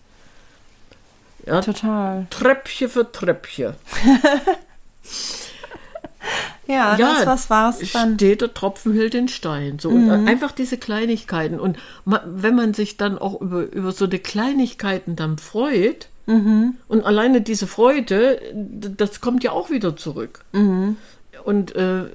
Ja, 1.47 1.61
Total. 1.61 2.27
Treppchen 2.29 2.89
für 2.89 3.11
Treppchen. 3.11 3.73
Ja, 6.67 6.97
das 6.97 7.27
was 7.27 7.49
war's 7.51 7.79
dann. 7.93 8.15
steht 8.15 8.41
der 8.41 8.51
Tropfen 8.51 8.95
hält 8.95 9.13
den 9.13 9.27
Stein. 9.27 9.77
So, 9.77 9.89
und 9.89 10.09
einfach 10.27 10.51
diese 10.51 10.79
Kleinigkeiten. 10.79 11.59
Und 11.59 11.77
ma, 12.05 12.23
wenn 12.25 12.55
man 12.55 12.73
sich 12.73 12.97
dann 12.97 13.19
auch 13.19 13.39
über, 13.39 13.71
über 13.71 13.91
so 13.91 14.07
die 14.07 14.17
Kleinigkeiten 14.17 15.15
dann 15.15 15.37
freut, 15.37 16.07
und 16.87 17.05
alleine 17.05 17.41
diese 17.41 17.67
Freude, 17.67 18.41
das 18.53 19.21
kommt 19.21 19.43
ja 19.43 19.51
auch 19.51 19.69
wieder 19.69 19.95
zurück. 19.95 20.43
Und 21.43 21.75
äh, 21.75 22.05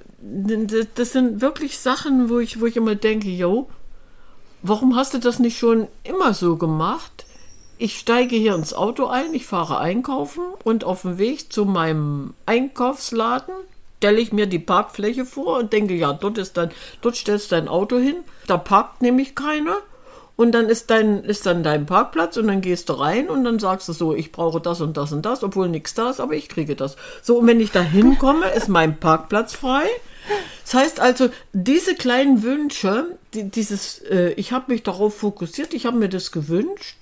das 0.95 1.13
sind 1.13 1.41
wirklich 1.41 1.79
Sachen, 1.79 2.29
wo 2.29 2.39
ich, 2.39 2.61
wo 2.61 2.67
ich 2.67 2.77
immer 2.77 2.95
denke, 2.97 3.29
yo, 3.29 3.69
warum 4.63 4.97
hast 4.97 5.15
du 5.15 5.19
das 5.19 5.39
nicht 5.39 5.59
schon 5.59 5.87
immer 6.03 6.35
so 6.35 6.57
gemacht? 6.57 7.27
Ich 7.79 7.99
steige 7.99 8.37
hier 8.37 8.55
ins 8.55 8.75
Auto 8.75 9.07
ein, 9.07 9.33
ich 9.33 9.47
fahre 9.47 9.79
einkaufen 9.79 10.43
und 10.65 10.85
auf 10.85 11.03
dem 11.03 11.17
Weg 11.19 11.53
zu 11.53 11.65
meinem 11.65 12.35
Einkaufsladen 12.47 13.55
stelle 13.99 14.21
ich 14.21 14.33
mir 14.33 14.47
die 14.47 14.59
Parkfläche 14.59 15.25
vor 15.25 15.59
und 15.59 15.73
denke, 15.73 15.95
ja, 15.95 16.13
dort 16.13 16.39
ist 16.39 16.57
dann, 16.57 16.71
dort 17.03 17.17
stellst 17.17 17.53
du 17.53 17.57
dein 17.57 17.69
Auto 17.69 17.99
hin, 17.99 18.17
da 18.47 18.57
parkt 18.57 19.03
nämlich 19.03 19.35
keiner 19.35 19.77
und 20.41 20.53
dann 20.53 20.71
ist 20.71 20.89
dein, 20.89 21.23
ist 21.25 21.45
dann 21.45 21.63
dein 21.63 21.85
Parkplatz 21.85 22.39
und 22.39 22.47
dann 22.47 22.63
gehst 22.63 22.89
du 22.89 22.95
rein 22.95 23.29
und 23.29 23.45
dann 23.45 23.59
sagst 23.59 23.91
du 23.91 23.93
so, 23.93 24.15
ich 24.15 24.33
brauche 24.33 24.59
das 24.59 24.81
und 24.81 24.97
das 24.97 25.13
und 25.13 25.27
das, 25.27 25.43
obwohl 25.43 25.69
nichts 25.69 25.93
da 25.93 26.09
ist, 26.09 26.19
aber 26.19 26.33
ich 26.33 26.49
kriege 26.49 26.75
das. 26.75 26.97
So, 27.21 27.41
und 27.41 27.47
wenn 27.47 27.61
ich 27.61 27.73
da 27.73 27.83
hinkomme, 27.83 28.49
ist 28.49 28.71
mein 28.71 28.99
Parkplatz 28.99 29.53
frei. 29.53 29.85
Das 30.65 30.73
heißt 30.73 30.99
also, 30.99 31.29
diese 31.53 31.95
kleinen 31.95 32.43
Wünsche, 32.43 33.19
die, 33.35 33.51
dieses, 33.51 33.99
äh, 33.99 34.31
ich 34.39 34.53
habe 34.53 34.73
mich 34.73 34.83
darauf 34.83 35.15
fokussiert, 35.15 35.75
ich 35.75 35.85
habe 35.85 35.99
mir 35.99 36.09
das 36.09 36.33
gewünscht 36.33 36.97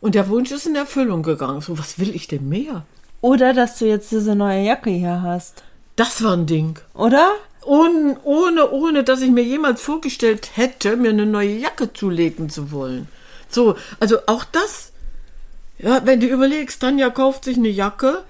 und 0.00 0.16
der 0.16 0.28
Wunsch 0.28 0.50
ist 0.50 0.66
in 0.66 0.74
Erfüllung 0.74 1.22
gegangen. 1.22 1.60
So, 1.60 1.78
was 1.78 2.00
will 2.00 2.12
ich 2.12 2.26
denn 2.26 2.48
mehr? 2.48 2.84
Oder 3.20 3.52
dass 3.52 3.78
du 3.78 3.86
jetzt 3.86 4.10
diese 4.10 4.34
neue 4.34 4.64
Jacke 4.64 4.90
hier 4.90 5.22
hast. 5.22 5.62
Das 5.94 6.24
war 6.24 6.32
ein 6.32 6.46
Ding. 6.46 6.80
Oder? 6.94 7.30
Ohne, 7.64 8.16
ohne, 8.24 8.70
ohne, 8.70 9.04
dass 9.04 9.20
ich 9.22 9.30
mir 9.30 9.44
jemals 9.44 9.80
vorgestellt 9.80 10.50
hätte, 10.54 10.96
mir 10.96 11.10
eine 11.10 11.26
neue 11.26 11.56
Jacke 11.56 11.92
zulegen 11.92 12.50
zu 12.50 12.70
wollen. 12.72 13.08
So, 13.48 13.76
also 14.00 14.18
auch 14.26 14.44
das, 14.44 14.92
ja, 15.78 16.00
wenn 16.04 16.20
du 16.20 16.26
überlegst, 16.26 16.80
Tanja 16.80 17.10
kauft 17.10 17.44
sich 17.44 17.56
eine 17.56 17.68
Jacke 17.68 18.22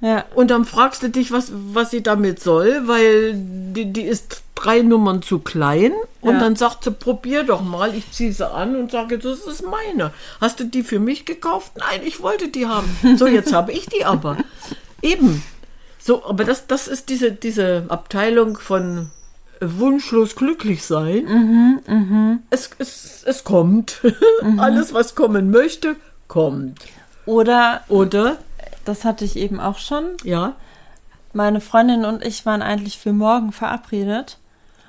Ja. 0.00 0.24
und 0.34 0.50
dann 0.50 0.64
fragst 0.64 1.02
du 1.02 1.08
dich, 1.08 1.32
was, 1.32 1.50
was 1.52 1.90
sie 1.90 2.02
damit 2.02 2.40
soll, 2.42 2.82
weil 2.86 3.32
die, 3.34 3.92
die 3.92 4.02
ist 4.02 4.42
drei 4.54 4.80
Nummern 4.82 5.22
zu 5.22 5.38
klein 5.38 5.92
und 6.20 6.34
Ja. 6.34 6.40
dann 6.40 6.56
sagt 6.56 6.84
sie, 6.84 6.90
probier 6.90 7.44
doch 7.44 7.62
mal, 7.62 7.94
ich 7.94 8.10
ziehe 8.12 8.32
sie 8.32 8.46
an 8.50 8.76
und 8.76 8.90
sage, 8.90 9.18
das 9.18 9.40
ist 9.40 9.62
meine. 9.64 10.12
Hast 10.40 10.60
du 10.60 10.64
die 10.64 10.82
für 10.82 10.98
mich 10.98 11.24
gekauft? 11.24 11.72
Nein, 11.78 12.00
ich 12.04 12.20
wollte 12.20 12.48
die 12.48 12.66
haben. 12.66 12.90
So, 13.16 13.26
jetzt 13.26 13.52
habe 13.54 13.72
ich 13.72 13.86
die 13.86 14.04
aber. 14.04 14.36
Eben. 15.00 15.42
So, 16.02 16.24
aber 16.24 16.44
das, 16.44 16.66
das 16.66 16.88
ist 16.88 17.08
diese, 17.08 17.32
diese 17.32 17.84
Abteilung 17.88 18.56
von 18.58 19.10
wunschlos 19.60 20.34
glücklich 20.36 20.84
sein. 20.84 21.80
Es, 22.50 22.70
es, 22.78 23.22
es 23.26 23.44
kommt. 23.44 24.00
Alles, 24.58 24.94
was 24.94 25.14
kommen 25.14 25.50
möchte, 25.50 25.96
kommt. 26.28 26.80
Oder, 27.26 27.82
Oder? 27.88 28.38
das 28.86 29.04
hatte 29.04 29.24
ich 29.26 29.36
eben 29.36 29.60
auch 29.60 29.78
schon, 29.78 30.04
Ja. 30.24 30.54
meine 31.34 31.60
Freundin 31.60 32.04
und 32.06 32.24
ich 32.24 32.46
waren 32.46 32.62
eigentlich 32.62 32.98
für 32.98 33.12
morgen 33.12 33.52
verabredet 33.52 34.38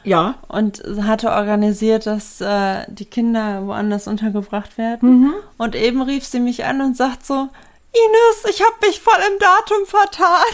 Ja. 0.05 0.35
und 0.47 0.81
hatte 1.01 1.31
organisiert, 1.31 2.05
dass 2.07 2.39
äh, 2.39 2.85
die 2.87 3.05
Kinder 3.05 3.67
woanders 3.67 4.07
untergebracht 4.07 4.77
werden. 4.77 5.33
Und 5.57 5.75
eben 5.75 6.01
rief 6.01 6.25
sie 6.25 6.39
mich 6.39 6.63
an 6.63 6.81
und 6.81 6.95
sagt 6.95 7.25
so, 7.25 7.49
Ines, 7.93 8.55
ich 8.55 8.61
habe 8.61 8.75
mich 8.85 8.99
voll 9.01 9.19
im 9.31 9.39
Datum 9.39 9.85
vertan. 9.85 10.45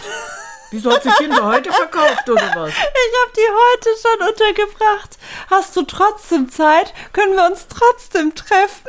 Wieso 0.71 0.91
hat 0.91 1.03
sie 1.03 1.09
Kinder 1.11 1.45
heute 1.45 1.71
verkauft 1.71 2.27
oder 2.29 2.41
was? 2.55 2.69
Ich 2.71 2.75
habe 2.75 3.31
die 3.35 3.49
heute 3.53 3.89
schon 4.01 4.27
untergebracht. 4.27 5.17
Hast 5.49 5.75
du 5.77 5.83
trotzdem 5.83 6.49
Zeit? 6.49 6.93
Können 7.13 7.35
wir 7.35 7.45
uns 7.45 7.67
trotzdem 7.67 8.35
treffen? 8.35 8.85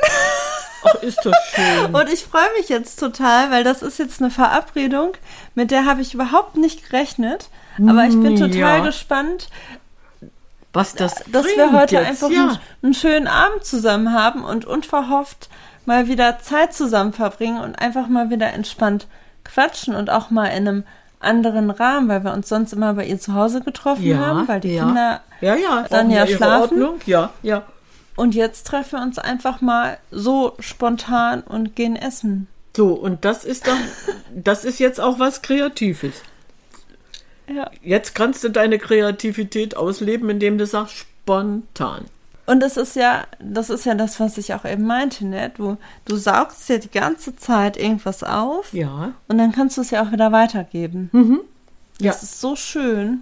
Ach, 0.83 0.95
ist 0.95 1.19
das 1.23 1.35
schön. 1.53 1.93
Und 1.95 2.11
ich 2.11 2.25
freue 2.25 2.51
mich 2.57 2.69
jetzt 2.69 2.99
total, 2.99 3.51
weil 3.51 3.63
das 3.63 3.81
ist 3.81 3.99
jetzt 3.99 4.19
eine 4.21 4.31
Verabredung, 4.31 5.13
mit 5.55 5.71
der 5.71 5.85
habe 5.85 6.01
ich 6.01 6.13
überhaupt 6.13 6.57
nicht 6.57 6.89
gerechnet. 6.89 7.49
Aber 7.77 8.03
ich 8.05 8.19
bin 8.19 8.35
total 8.35 8.51
Ja. 8.79 8.79
gespannt, 8.79 9.47
Was 10.73 10.95
das 10.95 11.23
dass 11.27 11.45
wir 11.45 11.71
heute 11.71 11.95
jetzt. 11.95 12.07
einfach 12.07 12.29
ja. 12.29 12.41
einen, 12.41 12.59
einen 12.83 12.93
schönen 12.93 13.27
Abend 13.27 13.63
zusammen 13.63 14.13
haben 14.13 14.43
und 14.43 14.65
unverhofft 14.65 15.47
mal 15.89 16.07
wieder 16.07 16.37
Zeit 16.37 16.71
zusammen 16.71 17.13
verbringen 17.13 17.59
und 17.59 17.79
einfach 17.79 18.07
mal 18.07 18.29
wieder 18.29 18.53
entspannt 18.53 19.07
quatschen 19.43 19.95
und 19.95 20.11
auch 20.11 20.29
mal 20.29 20.45
in 20.45 20.67
einem 20.67 20.83
anderen 21.19 21.71
Rahmen, 21.71 22.07
weil 22.09 22.23
wir 22.23 22.31
uns 22.31 22.47
sonst 22.47 22.73
immer 22.73 22.93
bei 22.93 23.07
ihr 23.07 23.19
zu 23.19 23.33
Hause 23.33 23.61
getroffen 23.61 24.05
ja, 24.05 24.17
haben, 24.17 24.47
weil 24.47 24.59
die 24.59 24.75
ja. 24.75 24.85
Kinder 24.85 25.21
ja, 25.41 25.55
ja, 25.55 25.85
dann 25.89 26.11
ja 26.11 26.27
schlafen. 26.27 26.79
Ordnung. 26.79 27.01
Ja, 27.07 27.33
ja. 27.41 27.63
und 28.15 28.35
jetzt 28.35 28.67
treffen 28.67 28.99
wir 28.99 29.01
uns 29.01 29.17
einfach 29.17 29.61
mal 29.61 29.97
so 30.11 30.53
spontan 30.59 31.41
und 31.41 31.75
gehen 31.75 31.95
essen. 31.95 32.47
So, 32.77 32.93
und 32.93 33.25
das 33.25 33.43
ist 33.43 33.65
dann, 33.65 33.79
das 34.35 34.65
ist 34.65 34.79
jetzt 34.79 35.01
auch 35.01 35.17
was 35.17 35.41
Kreatives. 35.41 36.21
Ja. 37.47 37.71
Jetzt 37.81 38.13
kannst 38.13 38.43
du 38.43 38.49
deine 38.49 38.77
Kreativität 38.77 39.75
ausleben, 39.75 40.29
indem 40.29 40.59
du 40.59 40.67
sagst, 40.67 40.97
spontan. 40.97 42.05
Und 42.49 42.61
das 42.61 42.77
ist 42.77 42.95
ja, 42.95 43.27
das 43.39 43.69
ist 43.69 43.85
ja 43.85 43.93
das, 43.93 44.19
was 44.19 44.39
ich 44.39 44.55
auch 44.55 44.65
eben 44.65 44.87
meinte, 44.87 45.23
ne? 45.23 45.51
Du, 45.55 45.77
du 46.05 46.15
saugst 46.15 46.67
ja 46.67 46.79
die 46.79 46.89
ganze 46.89 47.35
Zeit 47.35 47.77
irgendwas 47.77 48.23
auf 48.23 48.73
Ja. 48.73 49.13
und 49.27 49.37
dann 49.37 49.51
kannst 49.51 49.77
du 49.77 49.81
es 49.81 49.91
ja 49.91 50.01
auch 50.03 50.11
wieder 50.11 50.31
weitergeben. 50.31 51.43
Ja. 51.99 52.11
Das 52.11 52.23
ist 52.23 52.41
so 52.41 52.55
schön. 52.55 53.21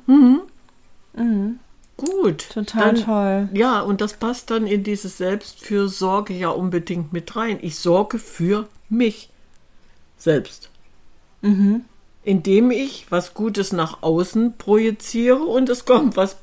Gut. 1.97 2.49
Total 2.53 2.93
dann, 2.93 3.03
toll. 3.03 3.49
Ja, 3.51 3.81
und 3.81 3.99
das 3.99 4.13
passt 4.13 4.49
dann 4.49 4.65
in 4.65 4.83
diese 4.83 5.09
Selbstfürsorge 5.09 6.33
ja 6.33 6.49
unbedingt 6.49 7.11
mit 7.11 7.35
rein. 7.35 7.57
Ich 7.61 7.77
sorge 7.79 8.19
für 8.19 8.69
mich 8.87 9.29
selbst. 10.15 10.69
Mhm. 11.41 11.83
Indem 12.23 12.71
ich 12.71 13.07
was 13.09 13.33
Gutes 13.33 13.73
nach 13.73 14.03
außen 14.03 14.57
projiziere 14.57 15.43
und 15.43 15.67
es 15.67 15.83
kommt 15.83 16.15
was 16.15 16.37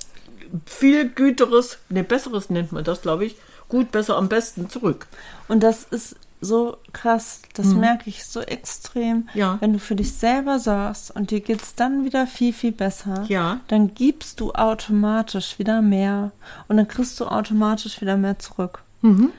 viel 0.66 1.08
Güteres, 1.08 1.78
ne, 1.88 2.04
Besseres 2.04 2.50
nennt 2.50 2.72
man 2.72 2.84
das, 2.84 3.02
glaube 3.02 3.24
ich, 3.24 3.36
gut, 3.68 3.90
besser, 3.92 4.16
am 4.16 4.28
besten 4.28 4.68
zurück. 4.68 5.06
Und 5.48 5.62
das 5.62 5.84
ist 5.84 6.16
so 6.40 6.76
krass, 6.92 7.40
das 7.54 7.68
merke 7.68 8.10
ich 8.10 8.24
so 8.26 8.40
extrem. 8.40 9.16
Mhm. 9.16 9.28
Ja. 9.34 9.56
Wenn 9.60 9.72
du 9.72 9.78
für 9.78 9.96
dich 9.96 10.12
selber 10.12 10.58
sorgst 10.58 11.10
und 11.10 11.30
dir 11.30 11.40
geht's 11.40 11.74
dann 11.74 12.04
wieder 12.04 12.26
viel, 12.26 12.52
viel 12.52 12.72
besser, 12.72 13.24
Ja. 13.28 13.60
dann 13.68 13.94
gibst 13.94 14.40
du 14.40 14.52
automatisch 14.52 15.58
wieder 15.58 15.80
mehr 15.80 16.32
und 16.68 16.76
dann 16.76 16.86
kriegst 16.86 17.18
du 17.18 17.24
automatisch 17.26 18.00
wieder 18.02 18.18
mehr 18.18 18.38
zurück. 18.38 18.82
Mhm. 19.00 19.30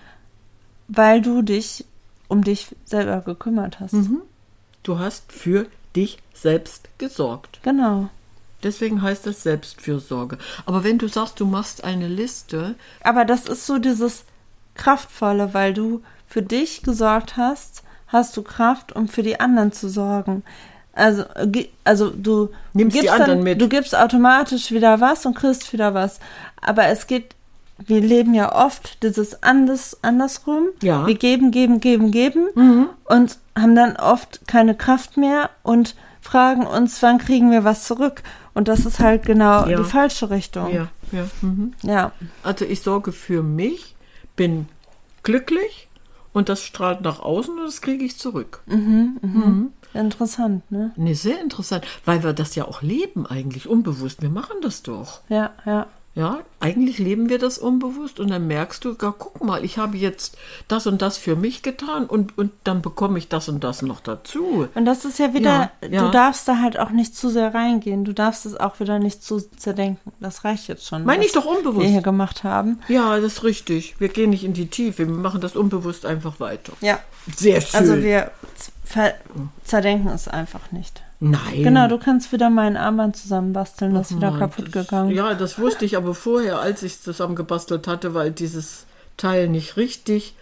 Weil 0.87 1.21
du 1.21 1.43
dich 1.43 1.85
um 2.27 2.43
dich 2.43 2.75
selber 2.85 3.21
gekümmert 3.21 3.79
hast. 3.79 3.93
Mhm. 3.93 4.21
Du 4.81 4.97
hast 4.97 5.31
für 5.31 5.67
dich 5.95 6.17
selbst 6.33 6.89
gesorgt. 6.97 7.59
Genau. 7.61 8.09
Deswegen 8.63 9.01
heißt 9.01 9.27
es 9.27 9.43
Selbstfürsorge. 9.43 10.37
Aber 10.65 10.83
wenn 10.83 10.97
du 10.97 11.07
sagst, 11.07 11.39
du 11.39 11.45
machst 11.45 11.83
eine 11.83 12.07
Liste, 12.07 12.75
Aber 13.03 13.25
das 13.25 13.45
ist 13.47 13.65
so 13.65 13.77
dieses 13.77 14.23
Kraftvolle, 14.75 15.53
weil 15.53 15.73
du 15.73 16.01
für 16.27 16.41
dich 16.41 16.81
gesorgt 16.83 17.37
hast, 17.37 17.83
hast 18.07 18.35
du 18.37 18.41
Kraft, 18.41 18.95
um 18.95 19.07
für 19.07 19.23
die 19.23 19.39
anderen 19.39 19.71
zu 19.71 19.89
sorgen. 19.89 20.43
Also, 20.93 21.25
also 21.83 22.09
du 22.09 22.49
Nimmst 22.73 22.95
die 22.95 23.01
gibst 23.01 23.13
anderen 23.13 23.39
dann, 23.39 23.43
mit. 23.43 23.61
du 23.61 23.67
gibst 23.67 23.95
automatisch 23.95 24.71
wieder 24.71 25.01
was 25.01 25.25
und 25.25 25.35
kriegst 25.35 25.73
wieder 25.73 25.93
was. 25.93 26.19
Aber 26.61 26.85
es 26.87 27.07
geht, 27.07 27.35
wir 27.77 27.99
leben 27.99 28.33
ja 28.33 28.55
oft 28.55 29.03
dieses 29.03 29.43
anders, 29.43 29.97
andersrum. 30.01 30.69
Ja. 30.81 30.99
Mhm. 30.99 31.07
Wir 31.07 31.15
geben, 31.15 31.51
geben, 31.51 31.79
geben, 31.81 32.11
geben 32.11 32.47
und 33.05 33.37
haben 33.57 33.75
dann 33.75 33.97
oft 33.97 34.47
keine 34.47 34.75
Kraft 34.75 35.17
mehr 35.17 35.49
und 35.63 35.95
fragen 36.25 36.65
uns, 36.65 37.01
wann 37.03 37.17
kriegen 37.19 37.51
wir 37.51 37.63
was 37.63 37.85
zurück? 37.85 38.23
Und 38.53 38.67
das 38.67 38.85
ist 38.85 38.99
halt 38.99 39.25
genau 39.25 39.65
Ja. 39.67 39.77
die 39.77 39.83
falsche 39.83 40.29
Richtung. 40.29 40.73
ja, 40.73 40.87
ja. 41.11 41.25
Mhm. 41.41 41.73
ja. 41.83 42.11
Also 42.43 42.65
ich 42.65 42.81
sorge 42.81 43.11
für 43.11 43.43
mich, 43.43 43.95
bin 44.35 44.67
glücklich 45.23 45.87
und 46.33 46.49
das 46.49 46.61
strahlt 46.63 47.01
nach 47.01 47.19
außen 47.19 47.57
und 47.57 47.65
das 47.65 47.81
kriege 47.81 48.03
ich 48.03 48.17
zurück. 48.17 48.61
Interessant, 49.93 50.69
ne? 50.71 50.91
Nee, 50.97 51.13
sehr 51.13 51.39
interessant, 51.41 51.85
weil 52.03 52.23
wir 52.23 52.33
das 52.33 52.55
ja 52.55 52.65
auch 52.65 52.81
leben 52.81 53.25
eigentlich 53.25 53.67
unbewusst. 53.69 54.21
Wir 54.21 54.29
machen 54.29 54.57
das 54.61 54.83
doch. 54.83 55.21
Ja, 55.29 55.51
ja. 55.65 55.87
Ja, 56.15 56.39
eigentlich 56.61 56.97
leben 56.97 57.27
wir 57.27 57.39
das 57.39 57.57
unbewusst 57.57 58.21
und 58.21 58.31
dann 58.31 58.47
merkst 58.47 58.85
du, 58.85 58.95
ja, 59.01 59.13
guck 59.17 59.43
mal, 59.43 59.65
ich 59.65 59.77
habe 59.77 59.97
jetzt 59.97 60.37
das 60.69 60.87
und 60.87 61.01
das 61.01 61.17
für 61.17 61.35
mich 61.35 61.61
getan 61.61 62.05
und, 62.05 62.37
und 62.37 62.53
dann 62.63 62.81
bekomme 62.81 63.17
ich 63.17 63.27
das 63.27 63.49
und 63.49 63.65
das 63.65 63.81
noch 63.81 63.99
dazu. 63.99 64.65
Und 64.73 64.85
das 64.85 65.03
ist 65.03 65.19
ja 65.19 65.33
wieder, 65.33 65.71
Ja, 65.81 65.87
ja. 65.89 66.05
du 66.05 66.11
darfst 66.11 66.47
da 66.47 66.61
halt 66.61 66.79
auch 66.79 66.91
nicht 66.91 67.17
zu 67.17 67.29
sehr 67.29 67.53
reingehen. 67.53 68.05
Du 68.05 68.13
darfst 68.13 68.45
es 68.45 68.57
auch 68.57 68.79
wieder 68.79 68.97
nicht 68.97 69.23
zu 69.23 69.41
zerdenken. 69.41 70.13
Das 70.21 70.45
reicht 70.45 70.69
jetzt 70.69 70.87
schon. 70.87 71.03
Meine 71.03 71.25
ich 71.25 71.33
doch 71.33 71.45
unbewusst. 71.45 71.83
Wir 71.85 71.91
hier 71.91 72.01
gemacht 72.01 72.45
haben. 72.45 72.79
Ja, 72.87 73.17
das 73.17 73.33
ist 73.33 73.43
richtig. 73.43 73.95
Wir 73.99 74.07
gehen 74.07 74.29
nicht 74.29 74.45
in 74.45 74.53
die 74.53 74.67
Tiefe, 74.67 75.07
wir 75.09 75.13
machen 75.13 75.41
das 75.41 75.57
unbewusst 75.57 76.05
einfach 76.05 76.39
weiter. 76.39 76.71
Ja. 76.79 76.97
Sehr 77.35 77.59
schön. 77.59 77.77
Also 77.77 78.01
wir 78.01 78.31
zerdenken 79.65 80.07
es 80.09 80.29
einfach 80.29 80.71
nicht. 80.71 81.01
Nein. 81.31 81.63
Genau, 81.63 81.87
du 81.87 81.97
kannst 81.97 82.31
wieder 82.31 82.49
mein 82.49 82.77
Armband 82.77 83.15
zusammenbasteln, 83.15 83.93
das 83.93 84.11
ist 84.11 84.17
wieder 84.17 84.31
Mann, 84.31 84.39
kaputt 84.39 84.67
das- 84.73 84.85
gegangen. 84.87 85.11
Ja, 85.11 85.33
das 85.33 85.57
wusste 85.59 85.85
ich 85.85 85.97
aber 85.97 86.13
vorher, 86.13 86.59
als 86.59 86.83
ich 86.83 86.93
es 86.93 87.01
zusammengebastelt 87.03 87.87
hatte, 87.87 88.13
weil 88.13 88.31
dieses 88.31 88.85
Teil 89.17 89.49
nicht 89.49 89.77
richtig 89.77 90.35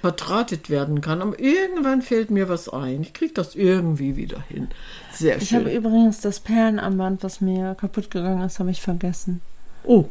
verdrahtet 0.00 0.70
werden 0.70 1.00
kann. 1.00 1.22
Aber 1.22 1.38
irgendwann 1.40 2.02
fällt 2.02 2.30
mir 2.30 2.48
was 2.48 2.68
ein. 2.68 3.02
Ich 3.02 3.12
kriege 3.14 3.34
das 3.34 3.56
irgendwie 3.56 4.16
wieder 4.16 4.40
hin. 4.48 4.68
Sehr 5.12 5.38
Ich 5.42 5.52
habe 5.54 5.64
schön. 5.64 5.76
übrigens 5.76 6.20
das 6.20 6.38
Perlenarmband, 6.38 7.24
was 7.24 7.40
mir 7.40 7.74
kaputt 7.74 8.10
gegangen 8.10 8.42
ist, 8.42 8.60
habe 8.60 8.70
ich 8.70 8.80
vergessen. 8.80 9.40
Oh, 9.84 10.04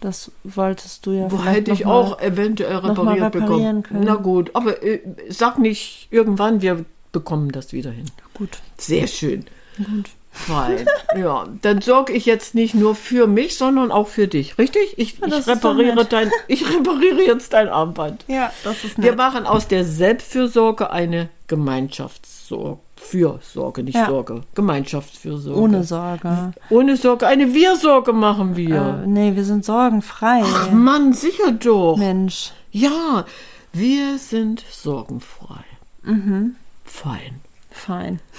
Das 0.00 0.30
wolltest 0.44 1.04
du 1.06 1.12
ja 1.12 1.30
wo 1.30 1.42
hätte 1.44 1.70
ich 1.72 1.84
auch 1.86 2.18
eventuell 2.20 2.76
repariert 2.76 3.34
reparieren 3.34 3.82
bekommen. 3.82 3.82
können. 3.82 4.04
Na 4.04 4.14
gut, 4.16 4.50
aber 4.54 4.82
äh, 4.82 5.00
sag 5.28 5.58
nicht 5.58 6.08
irgendwann, 6.10 6.62
wir 6.62 6.84
bekommen 7.14 7.50
das 7.50 7.72
wieder 7.72 7.90
hin. 7.90 8.04
Gut. 8.34 8.58
Sehr 8.76 9.06
schön. 9.06 9.46
Gut. 9.78 10.10
Fein. 10.36 10.84
ja, 11.16 11.46
dann 11.62 11.80
sorge 11.80 12.12
ich 12.12 12.26
jetzt 12.26 12.56
nicht 12.56 12.74
nur 12.74 12.96
für 12.96 13.28
mich, 13.28 13.56
sondern 13.56 13.92
auch 13.92 14.08
für 14.08 14.26
dich. 14.26 14.58
Richtig? 14.58 14.98
Ich, 14.98 15.20
das 15.20 15.46
ich 15.46 15.46
repariere 15.46 16.04
dein, 16.04 16.30
ich 16.48 16.68
repariere 16.68 17.22
jetzt 17.24 17.52
dein 17.52 17.68
Armband. 17.68 18.24
Ja, 18.26 18.52
das 18.64 18.82
ist 18.82 18.98
Wir 18.98 19.10
nett. 19.10 19.16
machen 19.16 19.46
aus 19.46 19.68
der 19.68 19.84
Selbstfürsorge 19.84 20.90
eine 20.90 21.28
Gemeinschaftssorge. 21.46 22.80
Fürsorge, 22.96 23.82
nicht 23.84 23.94
Ja. 23.94 24.06
Sorge. 24.06 24.40
Gemeinschaftsfürsorge. 24.54 25.60
Ohne 25.60 25.84
Sorge. 25.84 26.52
Ohne 26.70 26.96
Sorge. 26.96 27.26
Eine 27.28 27.54
Wir-Sorge 27.54 28.12
machen 28.12 28.56
wir. 28.56 29.02
Äh, 29.04 29.06
nee, 29.06 29.36
wir 29.36 29.44
sind 29.44 29.64
sorgenfrei. 29.64 30.42
Ach 30.44 30.70
Mann, 30.72 31.12
sicher 31.12 31.52
doch. 31.52 31.96
Mensch. 31.96 32.50
Ja, 32.72 33.24
wir 33.72 34.18
sind 34.18 34.64
sorgenfrei. 34.70 35.64
Mhm. 36.02 36.56
Fein. 36.94 37.40
Fein. 37.70 38.20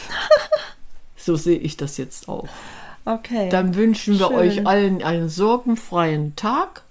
So 1.18 1.36
sehe 1.36 1.58
ich 1.58 1.76
das 1.76 1.98
jetzt 1.98 2.30
auch. 2.30 2.48
Okay. 3.04 3.50
Dann 3.50 3.74
wünschen 3.74 4.20
wir 4.20 4.28
Schön. 4.28 4.36
euch 4.36 4.68
allen 4.68 5.02
einen 5.02 5.28
sorgenfreien 5.28 6.36
Tag 6.36 6.84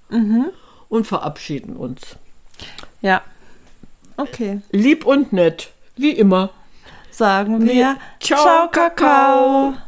und 0.89 1.07
verabschieden 1.07 1.77
uns. 1.77 2.17
ja. 3.01 3.23
Okay. 4.17 4.61
Lieb 4.73 5.07
und 5.07 5.33
nett, 5.33 5.71
wie 5.97 6.11
immer. 6.11 6.51
Sagen 7.13 7.65
wir 7.65 7.97
Ciao, 8.19 8.43
Ciao, 8.43 8.69
Kakao. 8.71 9.71
Kakao. 9.71 9.85